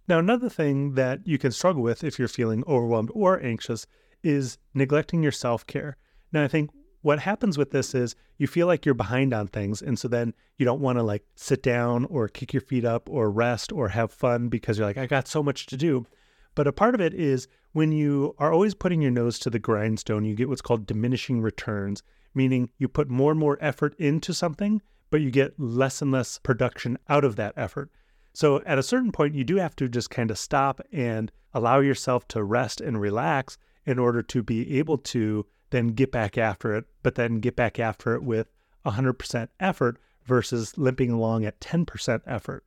Now, 0.06 0.18
another 0.18 0.48
thing 0.48 0.94
that 0.94 1.26
you 1.26 1.38
can 1.38 1.52
struggle 1.52 1.82
with 1.82 2.04
if 2.04 2.18
you're 2.18 2.28
feeling 2.28 2.64
overwhelmed 2.66 3.10
or 3.14 3.42
anxious 3.42 3.86
is 4.22 4.58
neglecting 4.74 5.22
your 5.22 5.32
self 5.32 5.66
care. 5.66 5.96
Now, 6.32 6.44
I 6.44 6.48
think 6.48 6.70
what 7.00 7.20
happens 7.20 7.56
with 7.56 7.70
this 7.70 7.94
is 7.94 8.14
you 8.36 8.46
feel 8.46 8.66
like 8.66 8.84
you're 8.84 8.94
behind 8.94 9.32
on 9.32 9.48
things. 9.48 9.80
And 9.80 9.98
so 9.98 10.08
then 10.08 10.34
you 10.58 10.64
don't 10.64 10.80
want 10.80 10.98
to 10.98 11.02
like 11.02 11.24
sit 11.34 11.62
down 11.62 12.04
or 12.06 12.28
kick 12.28 12.52
your 12.52 12.60
feet 12.60 12.84
up 12.84 13.08
or 13.08 13.30
rest 13.30 13.72
or 13.72 13.88
have 13.88 14.12
fun 14.12 14.48
because 14.48 14.78
you're 14.78 14.86
like, 14.86 14.98
I 14.98 15.06
got 15.06 15.26
so 15.26 15.42
much 15.42 15.66
to 15.66 15.76
do. 15.76 16.06
But 16.54 16.66
a 16.66 16.72
part 16.72 16.94
of 16.94 17.00
it 17.00 17.14
is 17.14 17.48
when 17.72 17.92
you 17.92 18.34
are 18.38 18.52
always 18.52 18.74
putting 18.74 19.00
your 19.00 19.10
nose 19.10 19.38
to 19.40 19.50
the 19.50 19.58
grindstone, 19.58 20.24
you 20.24 20.34
get 20.34 20.48
what's 20.48 20.60
called 20.60 20.86
diminishing 20.86 21.40
returns 21.40 22.02
meaning 22.34 22.70
you 22.78 22.88
put 22.88 23.08
more 23.08 23.30
and 23.30 23.40
more 23.40 23.58
effort 23.60 23.94
into 23.98 24.32
something, 24.32 24.82
but 25.10 25.20
you 25.20 25.30
get 25.30 25.58
less 25.58 26.00
and 26.02 26.12
less 26.12 26.38
production 26.38 26.98
out 27.08 27.24
of 27.24 27.36
that 27.36 27.54
effort. 27.56 27.90
So 28.34 28.62
at 28.64 28.78
a 28.78 28.82
certain 28.82 29.12
point, 29.12 29.34
you 29.34 29.44
do 29.44 29.56
have 29.56 29.76
to 29.76 29.88
just 29.88 30.10
kind 30.10 30.30
of 30.30 30.38
stop 30.38 30.80
and 30.90 31.30
allow 31.52 31.80
yourself 31.80 32.26
to 32.28 32.42
rest 32.42 32.80
and 32.80 33.00
relax 33.00 33.58
in 33.84 33.98
order 33.98 34.22
to 34.22 34.42
be 34.42 34.78
able 34.78 34.98
to 34.98 35.46
then 35.70 35.88
get 35.88 36.12
back 36.12 36.38
after 36.38 36.74
it, 36.74 36.84
but 37.02 37.14
then 37.14 37.40
get 37.40 37.56
back 37.56 37.78
after 37.78 38.14
it 38.14 38.22
with 38.22 38.48
100% 38.86 39.48
effort 39.60 39.98
versus 40.24 40.78
limping 40.78 41.10
along 41.10 41.44
at 41.44 41.60
10% 41.60 42.20
effort. 42.26 42.64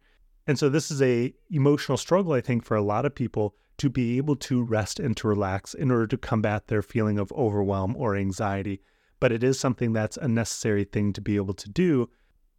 And 0.48 0.60
so 0.60 0.70
this 0.70 0.92
is 0.92 1.02
a 1.02 1.34
emotional 1.50 1.98
struggle 1.98 2.34
I 2.34 2.42
think 2.42 2.64
for 2.64 2.78
a 2.78 2.84
lot 2.84 3.06
of 3.06 3.16
people 3.16 3.56
to 3.78 3.90
be 3.90 4.18
able 4.18 4.36
to 4.36 4.64
rest 4.64 5.00
and 5.00 5.18
to 5.18 5.28
relax 5.28 5.74
in 5.74 5.92
order 5.92 6.08
to 6.08 6.18
combat 6.18 6.68
their 6.68 6.82
feeling 6.82 7.20
of 7.20 7.32
overwhelm 7.34 7.96
or 7.98 8.16
anxiety 8.16 8.82
but 9.20 9.32
it 9.32 9.44
is 9.44 9.60
something 9.60 9.94
that's 9.94 10.18
a 10.18 10.28
necessary 10.28 10.84
thing 10.84 11.14
to 11.14 11.22
be 11.22 11.36
able 11.36 11.54
to 11.54 11.70
do 11.70 12.10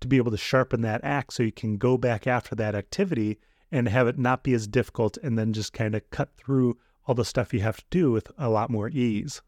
to 0.01 0.09
be 0.09 0.17
able 0.17 0.31
to 0.31 0.37
sharpen 0.37 0.83
that 0.83 1.03
axe 1.05 1.37
so 1.37 1.43
you 1.43 1.53
can 1.53 1.79
go 1.79 1.97
back 1.97 2.27
after 2.27 2.55
that 2.55 2.75
activity 2.75 3.39
and 3.73 3.89
have 3.89 4.07
it 4.07 4.19
not 4.19 4.43
be 4.43 4.53
as 4.55 4.67
difficult 4.67 5.17
and 5.23 5.39
then 5.39 5.53
just 5.53 5.73
kind 5.73 5.95
of 5.95 6.09
cut 6.11 6.35
through 6.37 6.77
all 7.07 7.15
the 7.15 7.25
stuff 7.25 7.55
you 7.55 7.61
have 7.61 7.79
to 7.79 7.85
do 7.91 8.11
with 8.11 8.31
a 8.39 8.49
lot 8.49 8.71
more 8.71 8.89
ease. 8.89 9.43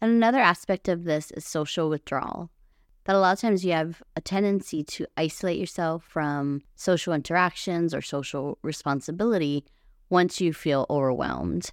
And 0.00 0.12
another 0.12 0.40
aspect 0.40 0.88
of 0.88 1.04
this 1.04 1.30
is 1.32 1.44
social 1.44 1.88
withdrawal. 1.88 2.50
That 3.04 3.16
a 3.16 3.18
lot 3.18 3.34
of 3.34 3.40
times 3.40 3.64
you 3.64 3.72
have 3.72 4.02
a 4.16 4.20
tendency 4.20 4.82
to 4.84 5.06
isolate 5.16 5.58
yourself 5.58 6.04
from 6.04 6.62
social 6.74 7.12
interactions 7.12 7.94
or 7.94 8.00
social 8.00 8.58
responsibility 8.62 9.64
once 10.08 10.40
you 10.40 10.52
feel 10.52 10.86
overwhelmed. 10.88 11.70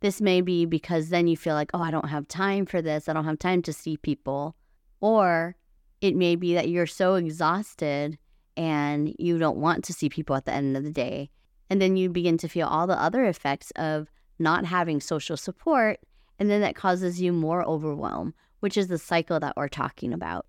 This 0.00 0.20
may 0.20 0.40
be 0.40 0.64
because 0.64 1.10
then 1.10 1.28
you 1.28 1.36
feel 1.36 1.54
like, 1.54 1.70
oh, 1.74 1.82
I 1.82 1.90
don't 1.90 2.08
have 2.08 2.26
time 2.26 2.66
for 2.66 2.80
this. 2.80 3.08
I 3.08 3.12
don't 3.12 3.26
have 3.26 3.38
time 3.38 3.62
to 3.62 3.72
see 3.72 3.96
people. 3.96 4.56
Or 5.00 5.56
it 6.00 6.16
may 6.16 6.36
be 6.36 6.54
that 6.54 6.68
you're 6.68 6.86
so 6.86 7.14
exhausted 7.14 8.18
and 8.56 9.14
you 9.18 9.38
don't 9.38 9.58
want 9.58 9.84
to 9.84 9.92
see 9.92 10.08
people 10.08 10.36
at 10.36 10.44
the 10.44 10.52
end 10.52 10.76
of 10.76 10.84
the 10.84 10.90
day. 10.90 11.30
And 11.68 11.80
then 11.80 11.96
you 11.96 12.08
begin 12.08 12.38
to 12.38 12.48
feel 12.48 12.66
all 12.66 12.86
the 12.86 13.00
other 13.00 13.24
effects 13.24 13.70
of 13.76 14.10
not 14.38 14.64
having 14.64 15.00
social 15.00 15.36
support, 15.36 16.00
and 16.38 16.50
then 16.50 16.62
that 16.62 16.74
causes 16.74 17.20
you 17.20 17.32
more 17.32 17.62
overwhelm, 17.64 18.34
which 18.60 18.76
is 18.76 18.88
the 18.88 18.98
cycle 18.98 19.38
that 19.38 19.56
we're 19.56 19.68
talking 19.68 20.12
about. 20.12 20.46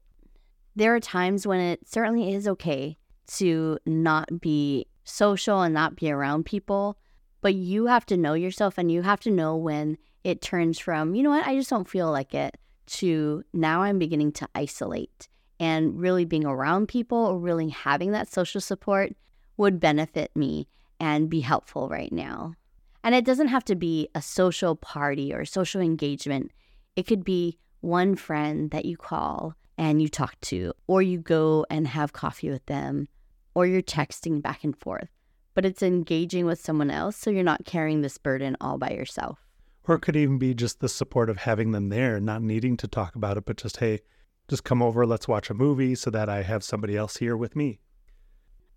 There 0.75 0.95
are 0.95 0.99
times 1.01 1.45
when 1.45 1.59
it 1.59 1.87
certainly 1.87 2.33
is 2.33 2.47
okay 2.47 2.97
to 3.35 3.77
not 3.85 4.41
be 4.41 4.87
social 5.03 5.61
and 5.61 5.73
not 5.73 5.95
be 5.95 6.09
around 6.09 6.45
people, 6.45 6.97
but 7.41 7.55
you 7.55 7.87
have 7.87 8.05
to 8.07 8.17
know 8.17 8.33
yourself 8.33 8.77
and 8.77 8.91
you 8.91 9.01
have 9.01 9.19
to 9.21 9.31
know 9.31 9.55
when 9.55 9.97
it 10.23 10.41
turns 10.41 10.79
from, 10.79 11.15
you 11.15 11.23
know 11.23 11.31
what, 11.31 11.45
I 11.47 11.55
just 11.55 11.69
don't 11.69 11.89
feel 11.89 12.11
like 12.11 12.33
it, 12.33 12.57
to 12.87 13.43
now 13.53 13.81
I'm 13.81 13.99
beginning 13.99 14.31
to 14.33 14.47
isolate. 14.55 15.27
And 15.59 15.99
really 15.99 16.25
being 16.25 16.45
around 16.45 16.87
people 16.87 17.17
or 17.17 17.37
really 17.37 17.69
having 17.69 18.11
that 18.11 18.31
social 18.31 18.61
support 18.61 19.13
would 19.57 19.79
benefit 19.79 20.35
me 20.35 20.67
and 20.99 21.29
be 21.29 21.41
helpful 21.41 21.87
right 21.87 22.11
now. 22.11 22.55
And 23.03 23.13
it 23.15 23.25
doesn't 23.25 23.47
have 23.47 23.65
to 23.65 23.75
be 23.75 24.09
a 24.15 24.21
social 24.21 24.75
party 24.75 25.33
or 25.33 25.45
social 25.45 25.81
engagement. 25.81 26.51
It 26.95 27.07
could 27.07 27.23
be 27.23 27.57
one 27.81 28.15
friend 28.15 28.71
that 28.71 28.85
you 28.85 28.97
call 28.97 29.55
and 29.77 30.01
you 30.01 30.09
talk 30.09 30.39
to, 30.41 30.73
or 30.87 31.01
you 31.01 31.17
go 31.17 31.65
and 31.69 31.87
have 31.87 32.13
coffee 32.13 32.49
with 32.49 32.65
them, 32.67 33.07
or 33.55 33.65
you're 33.65 33.81
texting 33.81 34.41
back 34.41 34.63
and 34.63 34.77
forth. 34.77 35.09
But 35.53 35.65
it's 35.65 35.83
engaging 35.83 36.45
with 36.45 36.61
someone 36.61 36.89
else 36.89 37.17
so 37.17 37.29
you're 37.29 37.43
not 37.43 37.65
carrying 37.65 38.01
this 38.01 38.17
burden 38.17 38.55
all 38.61 38.77
by 38.77 38.91
yourself. 38.91 39.39
Or 39.87 39.95
it 39.95 40.01
could 40.01 40.15
even 40.15 40.37
be 40.37 40.53
just 40.53 40.79
the 40.79 40.87
support 40.87 41.29
of 41.29 41.37
having 41.37 41.71
them 41.71 41.89
there, 41.89 42.19
not 42.19 42.41
needing 42.41 42.77
to 42.77 42.87
talk 42.87 43.15
about 43.15 43.37
it, 43.37 43.45
but 43.45 43.57
just, 43.57 43.77
hey, 43.77 43.99
just 44.47 44.63
come 44.63 44.81
over, 44.81 45.05
let's 45.05 45.27
watch 45.27 45.49
a 45.49 45.53
movie 45.53 45.95
so 45.95 46.09
that 46.11 46.29
I 46.29 46.43
have 46.43 46.63
somebody 46.63 46.95
else 46.95 47.17
here 47.17 47.35
with 47.35 47.55
me. 47.55 47.79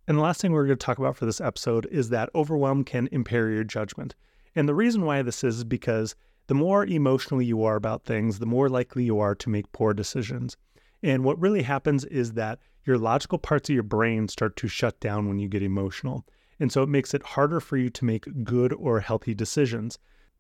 And 0.07 0.19
the 0.19 0.23
last 0.23 0.41
thing 0.41 0.53
we're 0.53 0.67
going 0.67 0.79
to 0.79 0.85
talk 0.85 0.99
about 0.99 1.17
for 1.17 1.27
this 1.27 1.41
episode 1.41 1.87
is 1.91 2.11
that 2.11 2.31
overwhelm 2.35 2.85
can 2.85 3.09
impair 3.11 3.51
your 3.51 3.65
judgment. 3.65 4.15
And 4.55 4.69
the 4.69 4.75
reason 4.75 5.03
why 5.03 5.23
this 5.23 5.43
is 5.43 5.65
because 5.65 6.15
the 6.47 6.55
more 6.55 6.85
emotionally 6.85 7.47
you 7.47 7.65
are 7.65 7.77
about 7.77 8.05
things, 8.05 8.39
the 8.39 8.47
more 8.47 8.69
likely 8.69 9.05
you 9.05 9.19
are 9.19 9.35
to 9.35 9.49
make 9.49 9.73
poor 9.73 9.95
decisions. 9.95 10.57
And 11.03 11.25
what 11.25 11.41
really 11.41 11.63
happens 11.63 12.05
is 12.05 12.33
that 12.33 12.59
your 12.85 12.99
logical 12.99 13.39
parts 13.39 13.69
of 13.69 13.75
your 13.75 13.83
brain 13.83 14.29
start 14.29 14.57
to 14.57 14.69
shut 14.69 15.01
down 15.01 15.27
when 15.27 15.39
you 15.39 15.49
get 15.49 15.63
emotional. 15.63 16.27
And 16.61 16.71
so 16.71 16.83
it 16.83 16.89
makes 16.89 17.15
it 17.15 17.23
harder 17.23 17.61
for 17.61 17.77
you 17.77 17.91
to 17.91 18.05
make 18.05 18.45
good 18.45 18.73
or 18.73 19.01
healthy 19.01 19.35
decisions. 19.35 19.99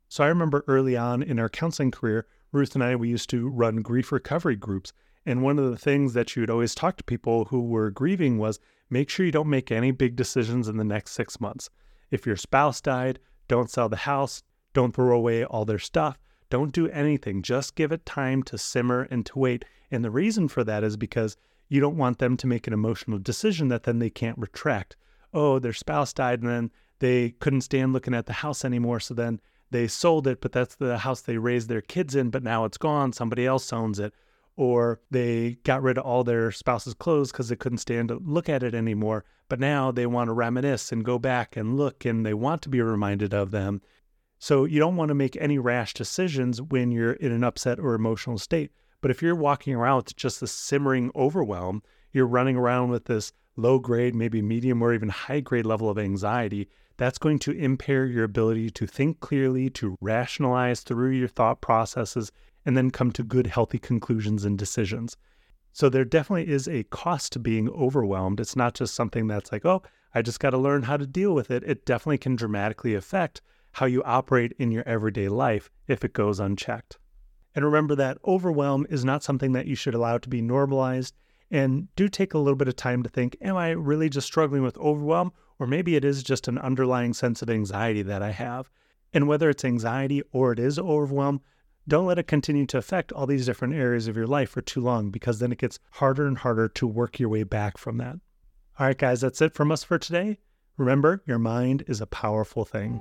So 0.09 0.23
I 0.23 0.29
remember 0.29 0.65
early 0.69 0.97
on 0.97 1.23
in 1.23 1.39
our 1.39 1.49
counseling 1.49 1.91
career, 1.91 2.27
Ruth 2.53 2.75
and 2.75 2.85
I, 2.85 2.95
we 2.95 3.09
used 3.09 3.31
to 3.31 3.49
run 3.49 3.83
grief 3.83 4.13
recovery 4.13 4.57
groups. 4.57 4.93
And 5.27 5.43
one 5.43 5.59
of 5.59 5.71
the 5.71 5.77
things 5.77 6.13
that 6.15 6.37
you 6.37 6.43
would 6.43 6.51
always 6.51 6.75
talk 6.75 6.97
to 6.99 7.05
people 7.05 7.47
who 7.47 7.63
were 7.63 7.91
grieving 7.91 8.39
was 8.39 8.61
make 8.91 9.09
sure 9.09 9.27
you 9.27 9.33
don't 9.33 9.49
make 9.49 9.73
any 9.73 9.91
big 9.91 10.15
decisions 10.15 10.69
in 10.69 10.77
the 10.77 10.85
next 10.85 11.13
six 11.13 11.41
months. 11.41 11.71
If 12.11 12.27
your 12.27 12.37
spouse 12.37 12.81
died, 12.81 13.19
don't 13.49 13.71
sell 13.71 13.89
the 13.89 13.97
house, 13.97 14.43
don't 14.73 14.95
throw 14.95 15.17
away 15.17 15.45
all 15.45 15.65
their 15.65 15.79
stuff, 15.79 16.19
don't 16.51 16.73
do 16.73 16.89
anything. 16.91 17.43
Just 17.43 17.75
give 17.75 17.91
it 17.91 18.07
time 18.07 18.43
to 18.45 18.59
simmer 18.59 19.09
and 19.11 19.27
to 19.27 19.39
wait. 19.39 19.65
And 19.91 20.05
the 20.05 20.11
reason 20.11 20.47
for 20.47 20.63
that 20.65 20.85
is 20.85 20.97
because 20.97 21.37
you 21.69 21.81
don't 21.81 21.97
want 21.97 22.19
them 22.19 22.37
to 22.37 22.47
make 22.47 22.67
an 22.67 22.73
emotional 22.73 23.19
decision 23.19 23.69
that 23.69 23.83
then 23.85 23.99
they 23.99 24.11
can't 24.11 24.39
retract. 24.39 24.97
Oh, 25.35 25.59
their 25.59 25.73
spouse 25.73 26.13
died 26.13 26.41
and 26.41 26.49
then 26.49 26.71
they 27.01 27.31
couldn't 27.31 27.63
stand 27.63 27.93
looking 27.93 28.15
at 28.15 28.27
the 28.27 28.33
house 28.33 28.65
anymore. 28.65 29.01
So 29.01 29.15
then 29.15 29.41
they 29.71 29.89
sold 29.89 30.27
it, 30.27 30.41
but 30.41 30.53
that's 30.53 30.77
the 30.77 30.99
house 30.99 31.21
they 31.21 31.39
raised 31.39 31.69
their 31.69 31.83
kids 31.83 32.15
in, 32.15 32.31
but 32.31 32.43
now 32.43 32.65
it's 32.65 32.79
gone. 32.79 33.13
Somebody 33.13 33.45
else 33.45 33.73
owns 33.73 33.99
it 33.99 34.15
or 34.57 35.01
they 35.11 35.59
got 35.65 35.83
rid 35.83 35.99
of 35.99 36.05
all 36.05 36.23
their 36.23 36.53
spouse's 36.53 36.95
clothes 36.95 37.33
because 37.33 37.49
they 37.49 37.57
couldn't 37.57 37.79
stand 37.79 38.09
to 38.09 38.17
look 38.25 38.49
at 38.49 38.63
it 38.63 38.75
anymore. 38.75 39.25
But 39.49 39.61
now 39.61 39.91
they 39.91 40.07
want 40.07 40.29
to 40.29 40.33
reminisce 40.33 40.93
and 40.93 41.05
go 41.05 41.19
back 41.19 41.57
and 41.57 41.77
look 41.77 42.05
and 42.05 42.25
they 42.25 42.35
want 42.35 42.63
to 42.63 42.69
be 42.69 42.81
reminded 42.81 43.35
of 43.35 43.51
them. 43.51 43.83
So 44.39 44.65
you 44.65 44.79
don't 44.79 44.97
want 44.97 45.09
to 45.09 45.15
make 45.15 45.37
any 45.37 45.59
rash 45.59 45.95
decisions 45.95 46.61
when 46.63 46.91
you're 46.91 47.15
in 47.15 47.33
an 47.33 47.45
upset 47.45 47.79
or 47.79 47.95
emotional 47.95 48.39
state. 48.39 48.71
But 49.01 49.11
if 49.11 49.23
you're 49.23 49.35
walking 49.35 49.75
around 49.75 49.97
with 49.97 50.17
just 50.17 50.41
this 50.41 50.53
simmering 50.53 51.11
overwhelm, 51.15 51.83
you're 52.13 52.27
running 52.27 52.57
around 52.57 52.91
with 52.91 53.07
this 53.07 53.33
low 53.57 53.79
grade, 53.79 54.15
maybe 54.15 54.43
medium 54.43 54.83
or 54.83 54.93
even 54.93 55.09
high 55.09 55.41
grade 55.41 55.67
level 55.67 55.89
of 55.89 55.99
anxiety, 55.99 56.69
that's 56.97 57.19
going 57.19 57.39
to 57.41 57.51
impair 57.51 58.07
your 58.07 58.25
ability 58.25 58.71
to 58.71 58.87
think 58.87 59.21
clearly, 59.21 59.69
to 59.71 59.97
rationalize 60.01 60.81
through 60.81 61.11
your 61.11 61.29
thought 61.29 61.61
processes, 61.61 62.31
and 62.65 62.77
then 62.77 62.91
come 62.91 63.11
to 63.13 63.23
good, 63.23 63.49
healthy 63.49 63.79
conclusions 63.79 64.45
and 64.45 64.59
decisions. 64.59 65.17
So 65.73 65.89
there 65.89 66.05
definitely 66.05 66.49
is 66.49 66.69
a 66.69 66.85
cost 66.85 67.33
to 67.33 67.41
being 67.41 67.69
overwhelmed. 67.69 68.39
It's 68.39 68.55
not 68.55 68.75
just 68.75 68.95
something 68.95 69.27
that's 69.27 69.51
like, 69.51 69.65
oh, 69.65 69.83
I 70.15 70.23
just 70.23 70.39
got 70.39 70.51
to 70.51 70.59
learn 70.59 70.85
how 70.85 70.97
to 70.97 71.07
deal 71.07 71.35
with 71.35 71.51
it. 71.51 71.65
It 71.65 71.85
definitely 71.85 72.19
can 72.19 72.37
dramatically 72.37 72.95
affect 72.95 73.43
how 73.73 73.87
you 73.87 74.03
operate 74.05 74.53
in 74.59 74.71
your 74.71 74.87
everyday 74.87 75.29
life 75.29 75.69
if 75.89 76.05
it 76.05 76.13
goes 76.13 76.39
unchecked. 76.39 76.99
And 77.57 77.65
remember 77.65 77.97
that 77.97 78.19
overwhelm 78.25 78.87
is 78.89 79.05
not 79.05 79.25
something 79.25 79.53
that 79.53 79.67
you 79.67 79.75
should 79.75 79.95
allow 79.95 80.19
to 80.19 80.29
be 80.29 80.41
normalized. 80.41 81.15
And 81.51 81.89
do 81.95 82.09
take 82.09 82.35
a 82.35 82.39
little 82.39 82.57
bit 82.57 82.69
of 82.69 82.77
time 82.77 83.03
to 83.03 83.09
think, 83.09 83.37
am 83.41 83.57
I 83.57 83.71
really 83.71 84.09
just 84.09 84.27
struggling 84.27 84.63
with 84.63 84.79
overwhelm? 84.79 85.33
Or 85.59 85.67
maybe 85.67 85.97
it 85.97 86.05
is 86.05 86.23
just 86.23 86.49
an 86.49 86.59
underlying 86.59 87.15
sense 87.15 87.43
of 87.43 87.51
anxiety 87.51 88.03
that 88.03 88.23
I 88.23 88.31
have. 88.31 88.71
And 89.13 89.29
whether 89.29 89.49
it's 89.49 89.65
anxiety 89.65 90.23
or 90.33 90.53
it 90.53 90.59
is 90.59 90.79
overwhelm, 90.79 91.41
don't 91.87 92.07
let 92.07 92.19
it 92.19 92.27
continue 92.27 92.67
to 92.67 92.79
affect 92.79 93.13
all 93.13 93.27
these 93.27 93.47
different 93.47 93.75
areas 93.75 94.09
of 94.09 94.17
your 94.17 94.27
life 94.27 94.51
for 94.51 94.63
too 94.63 94.81
long 94.81 95.11
because 95.11 95.39
then 95.39 95.53
it 95.53 95.59
gets 95.59 95.79
harder 95.93 96.27
and 96.27 96.39
harder 96.39 96.69
to 96.69 96.87
work 96.87 97.21
your 97.21 97.29
way 97.29 97.43
back 97.43 97.77
from 97.77 97.99
that. 97.99 98.17
All 98.79 98.87
right, 98.87 98.99
guys, 98.99 99.21
that's 99.21 99.43
it 99.43 99.55
from 99.55 99.71
us 99.71 99.85
for 99.85 99.99
today. 99.99 100.39
Remember, 100.77 101.23
your 101.27 101.39
mind 101.39 101.85
is 101.87 102.01
a 102.01 102.07
powerful 102.07 102.65
thing. 102.65 103.01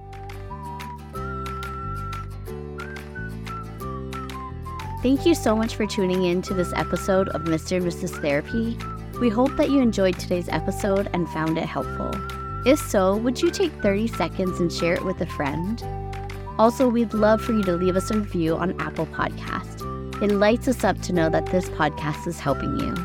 Thank 5.04 5.26
you 5.26 5.36
so 5.36 5.54
much 5.54 5.76
for 5.76 5.86
tuning 5.86 6.24
in 6.24 6.42
to 6.44 6.54
this 6.54 6.72
episode 6.78 7.28
of 7.28 7.42
Mr. 7.42 7.76
and 7.76 7.86
Mrs. 7.86 8.22
Therapy. 8.22 8.78
We 9.20 9.28
hope 9.28 9.54
that 9.58 9.70
you 9.70 9.82
enjoyed 9.82 10.18
today's 10.18 10.48
episode 10.48 11.10
and 11.12 11.28
found 11.28 11.58
it 11.58 11.66
helpful. 11.66 12.10
If 12.66 12.80
so, 12.80 13.18
would 13.18 13.42
you 13.42 13.52
take 13.52 13.74
30 13.82 14.08
seconds 14.08 14.62
and 14.62 14.72
share 14.72 14.94
it 14.94 15.04
with 15.04 15.20
a 15.20 15.26
friend? 15.26 15.84
Also, 16.58 16.88
we'd 16.88 17.13
love 17.13 17.42
for 17.42 17.52
you 17.52 17.63
to 17.63 17.74
leave 17.74 17.98
us 17.98 18.12
a 18.12 18.18
review 18.18 18.56
on 18.56 18.80
Apple 18.80 19.08
Podcast. 19.08 19.82
It 20.24 20.32
lights 20.32 20.70
us 20.70 20.86
up 20.86 21.02
to 21.02 21.12
know 21.12 21.30
that 21.30 21.48
this 21.48 21.68
podcast 21.72 22.26
is 22.26 22.39
helping 22.39 22.80
you. 22.80 22.96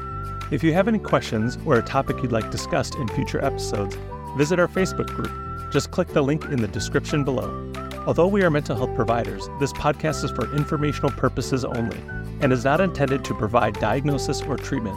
If 0.52 0.62
you 0.62 0.72
have 0.74 0.86
any 0.86 1.00
questions 1.00 1.58
or 1.66 1.78
a 1.78 1.82
topic 1.82 2.22
you'd 2.22 2.30
like 2.30 2.52
discussed 2.52 2.94
in 2.94 3.08
future 3.08 3.44
episodes, 3.44 3.96
visit 4.36 4.60
our 4.60 4.68
Facebook 4.68 5.08
group. 5.08 5.32
Just 5.72 5.90
click 5.90 6.06
the 6.06 6.22
link 6.22 6.44
in 6.44 6.62
the 6.62 6.68
description 6.68 7.24
below. 7.24 7.67
Although 8.08 8.28
we 8.28 8.42
are 8.42 8.48
mental 8.48 8.74
health 8.74 8.94
providers, 8.94 9.50
this 9.60 9.74
podcast 9.74 10.24
is 10.24 10.30
for 10.30 10.50
informational 10.56 11.10
purposes 11.10 11.62
only 11.62 12.00
and 12.40 12.54
is 12.54 12.64
not 12.64 12.80
intended 12.80 13.22
to 13.26 13.34
provide 13.34 13.74
diagnosis 13.74 14.40
or 14.40 14.56
treatment. 14.56 14.96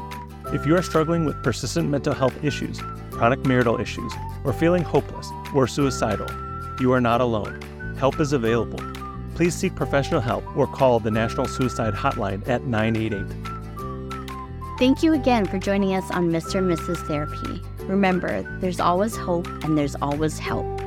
If 0.54 0.65
you 0.65 0.78
are 0.78 0.82
struggling 0.82 1.26
with 1.26 1.43
persistent 1.43 1.89
mental 1.89 2.13
health 2.13 2.41
issues, 2.41 2.80
chronic 3.12 3.45
marital 3.45 3.82
issues, 3.82 4.13
or 4.45 4.54
feeling 4.54 4.84
hopeless 4.84 5.30
or 5.54 5.67
suicidal, 5.67 6.26
you 6.80 6.93
are 6.93 7.02
not 7.02 7.19
alone 7.19 7.60
help 7.97 8.17
is 8.21 8.32
available. 8.32 8.80
Please 9.36 9.56
seek 9.56 9.76
professional 9.76 10.21
help 10.21 10.45
or 10.56 10.65
call 10.65 11.02
the 11.02 11.12
National 11.12 11.47
Suicide 11.47 11.93
Hotline 11.93 12.47
at 12.47 12.63
988. 12.63 14.80
Thank 14.80 15.04
you 15.04 15.13
again 15.13 15.45
for 15.45 15.60
joining 15.60 15.95
us 15.95 16.10
on 16.12 16.32
Mr. 16.32 16.60
and 16.60 16.71
Mrs. 16.71 17.06
Therapy. 17.08 17.62
Remember, 17.84 18.41
there's 18.62 18.80
always 18.80 19.17
hope 19.17 19.47
and 19.65 19.78
there's 19.78 19.97
always 20.02 20.39
help. 20.39 20.81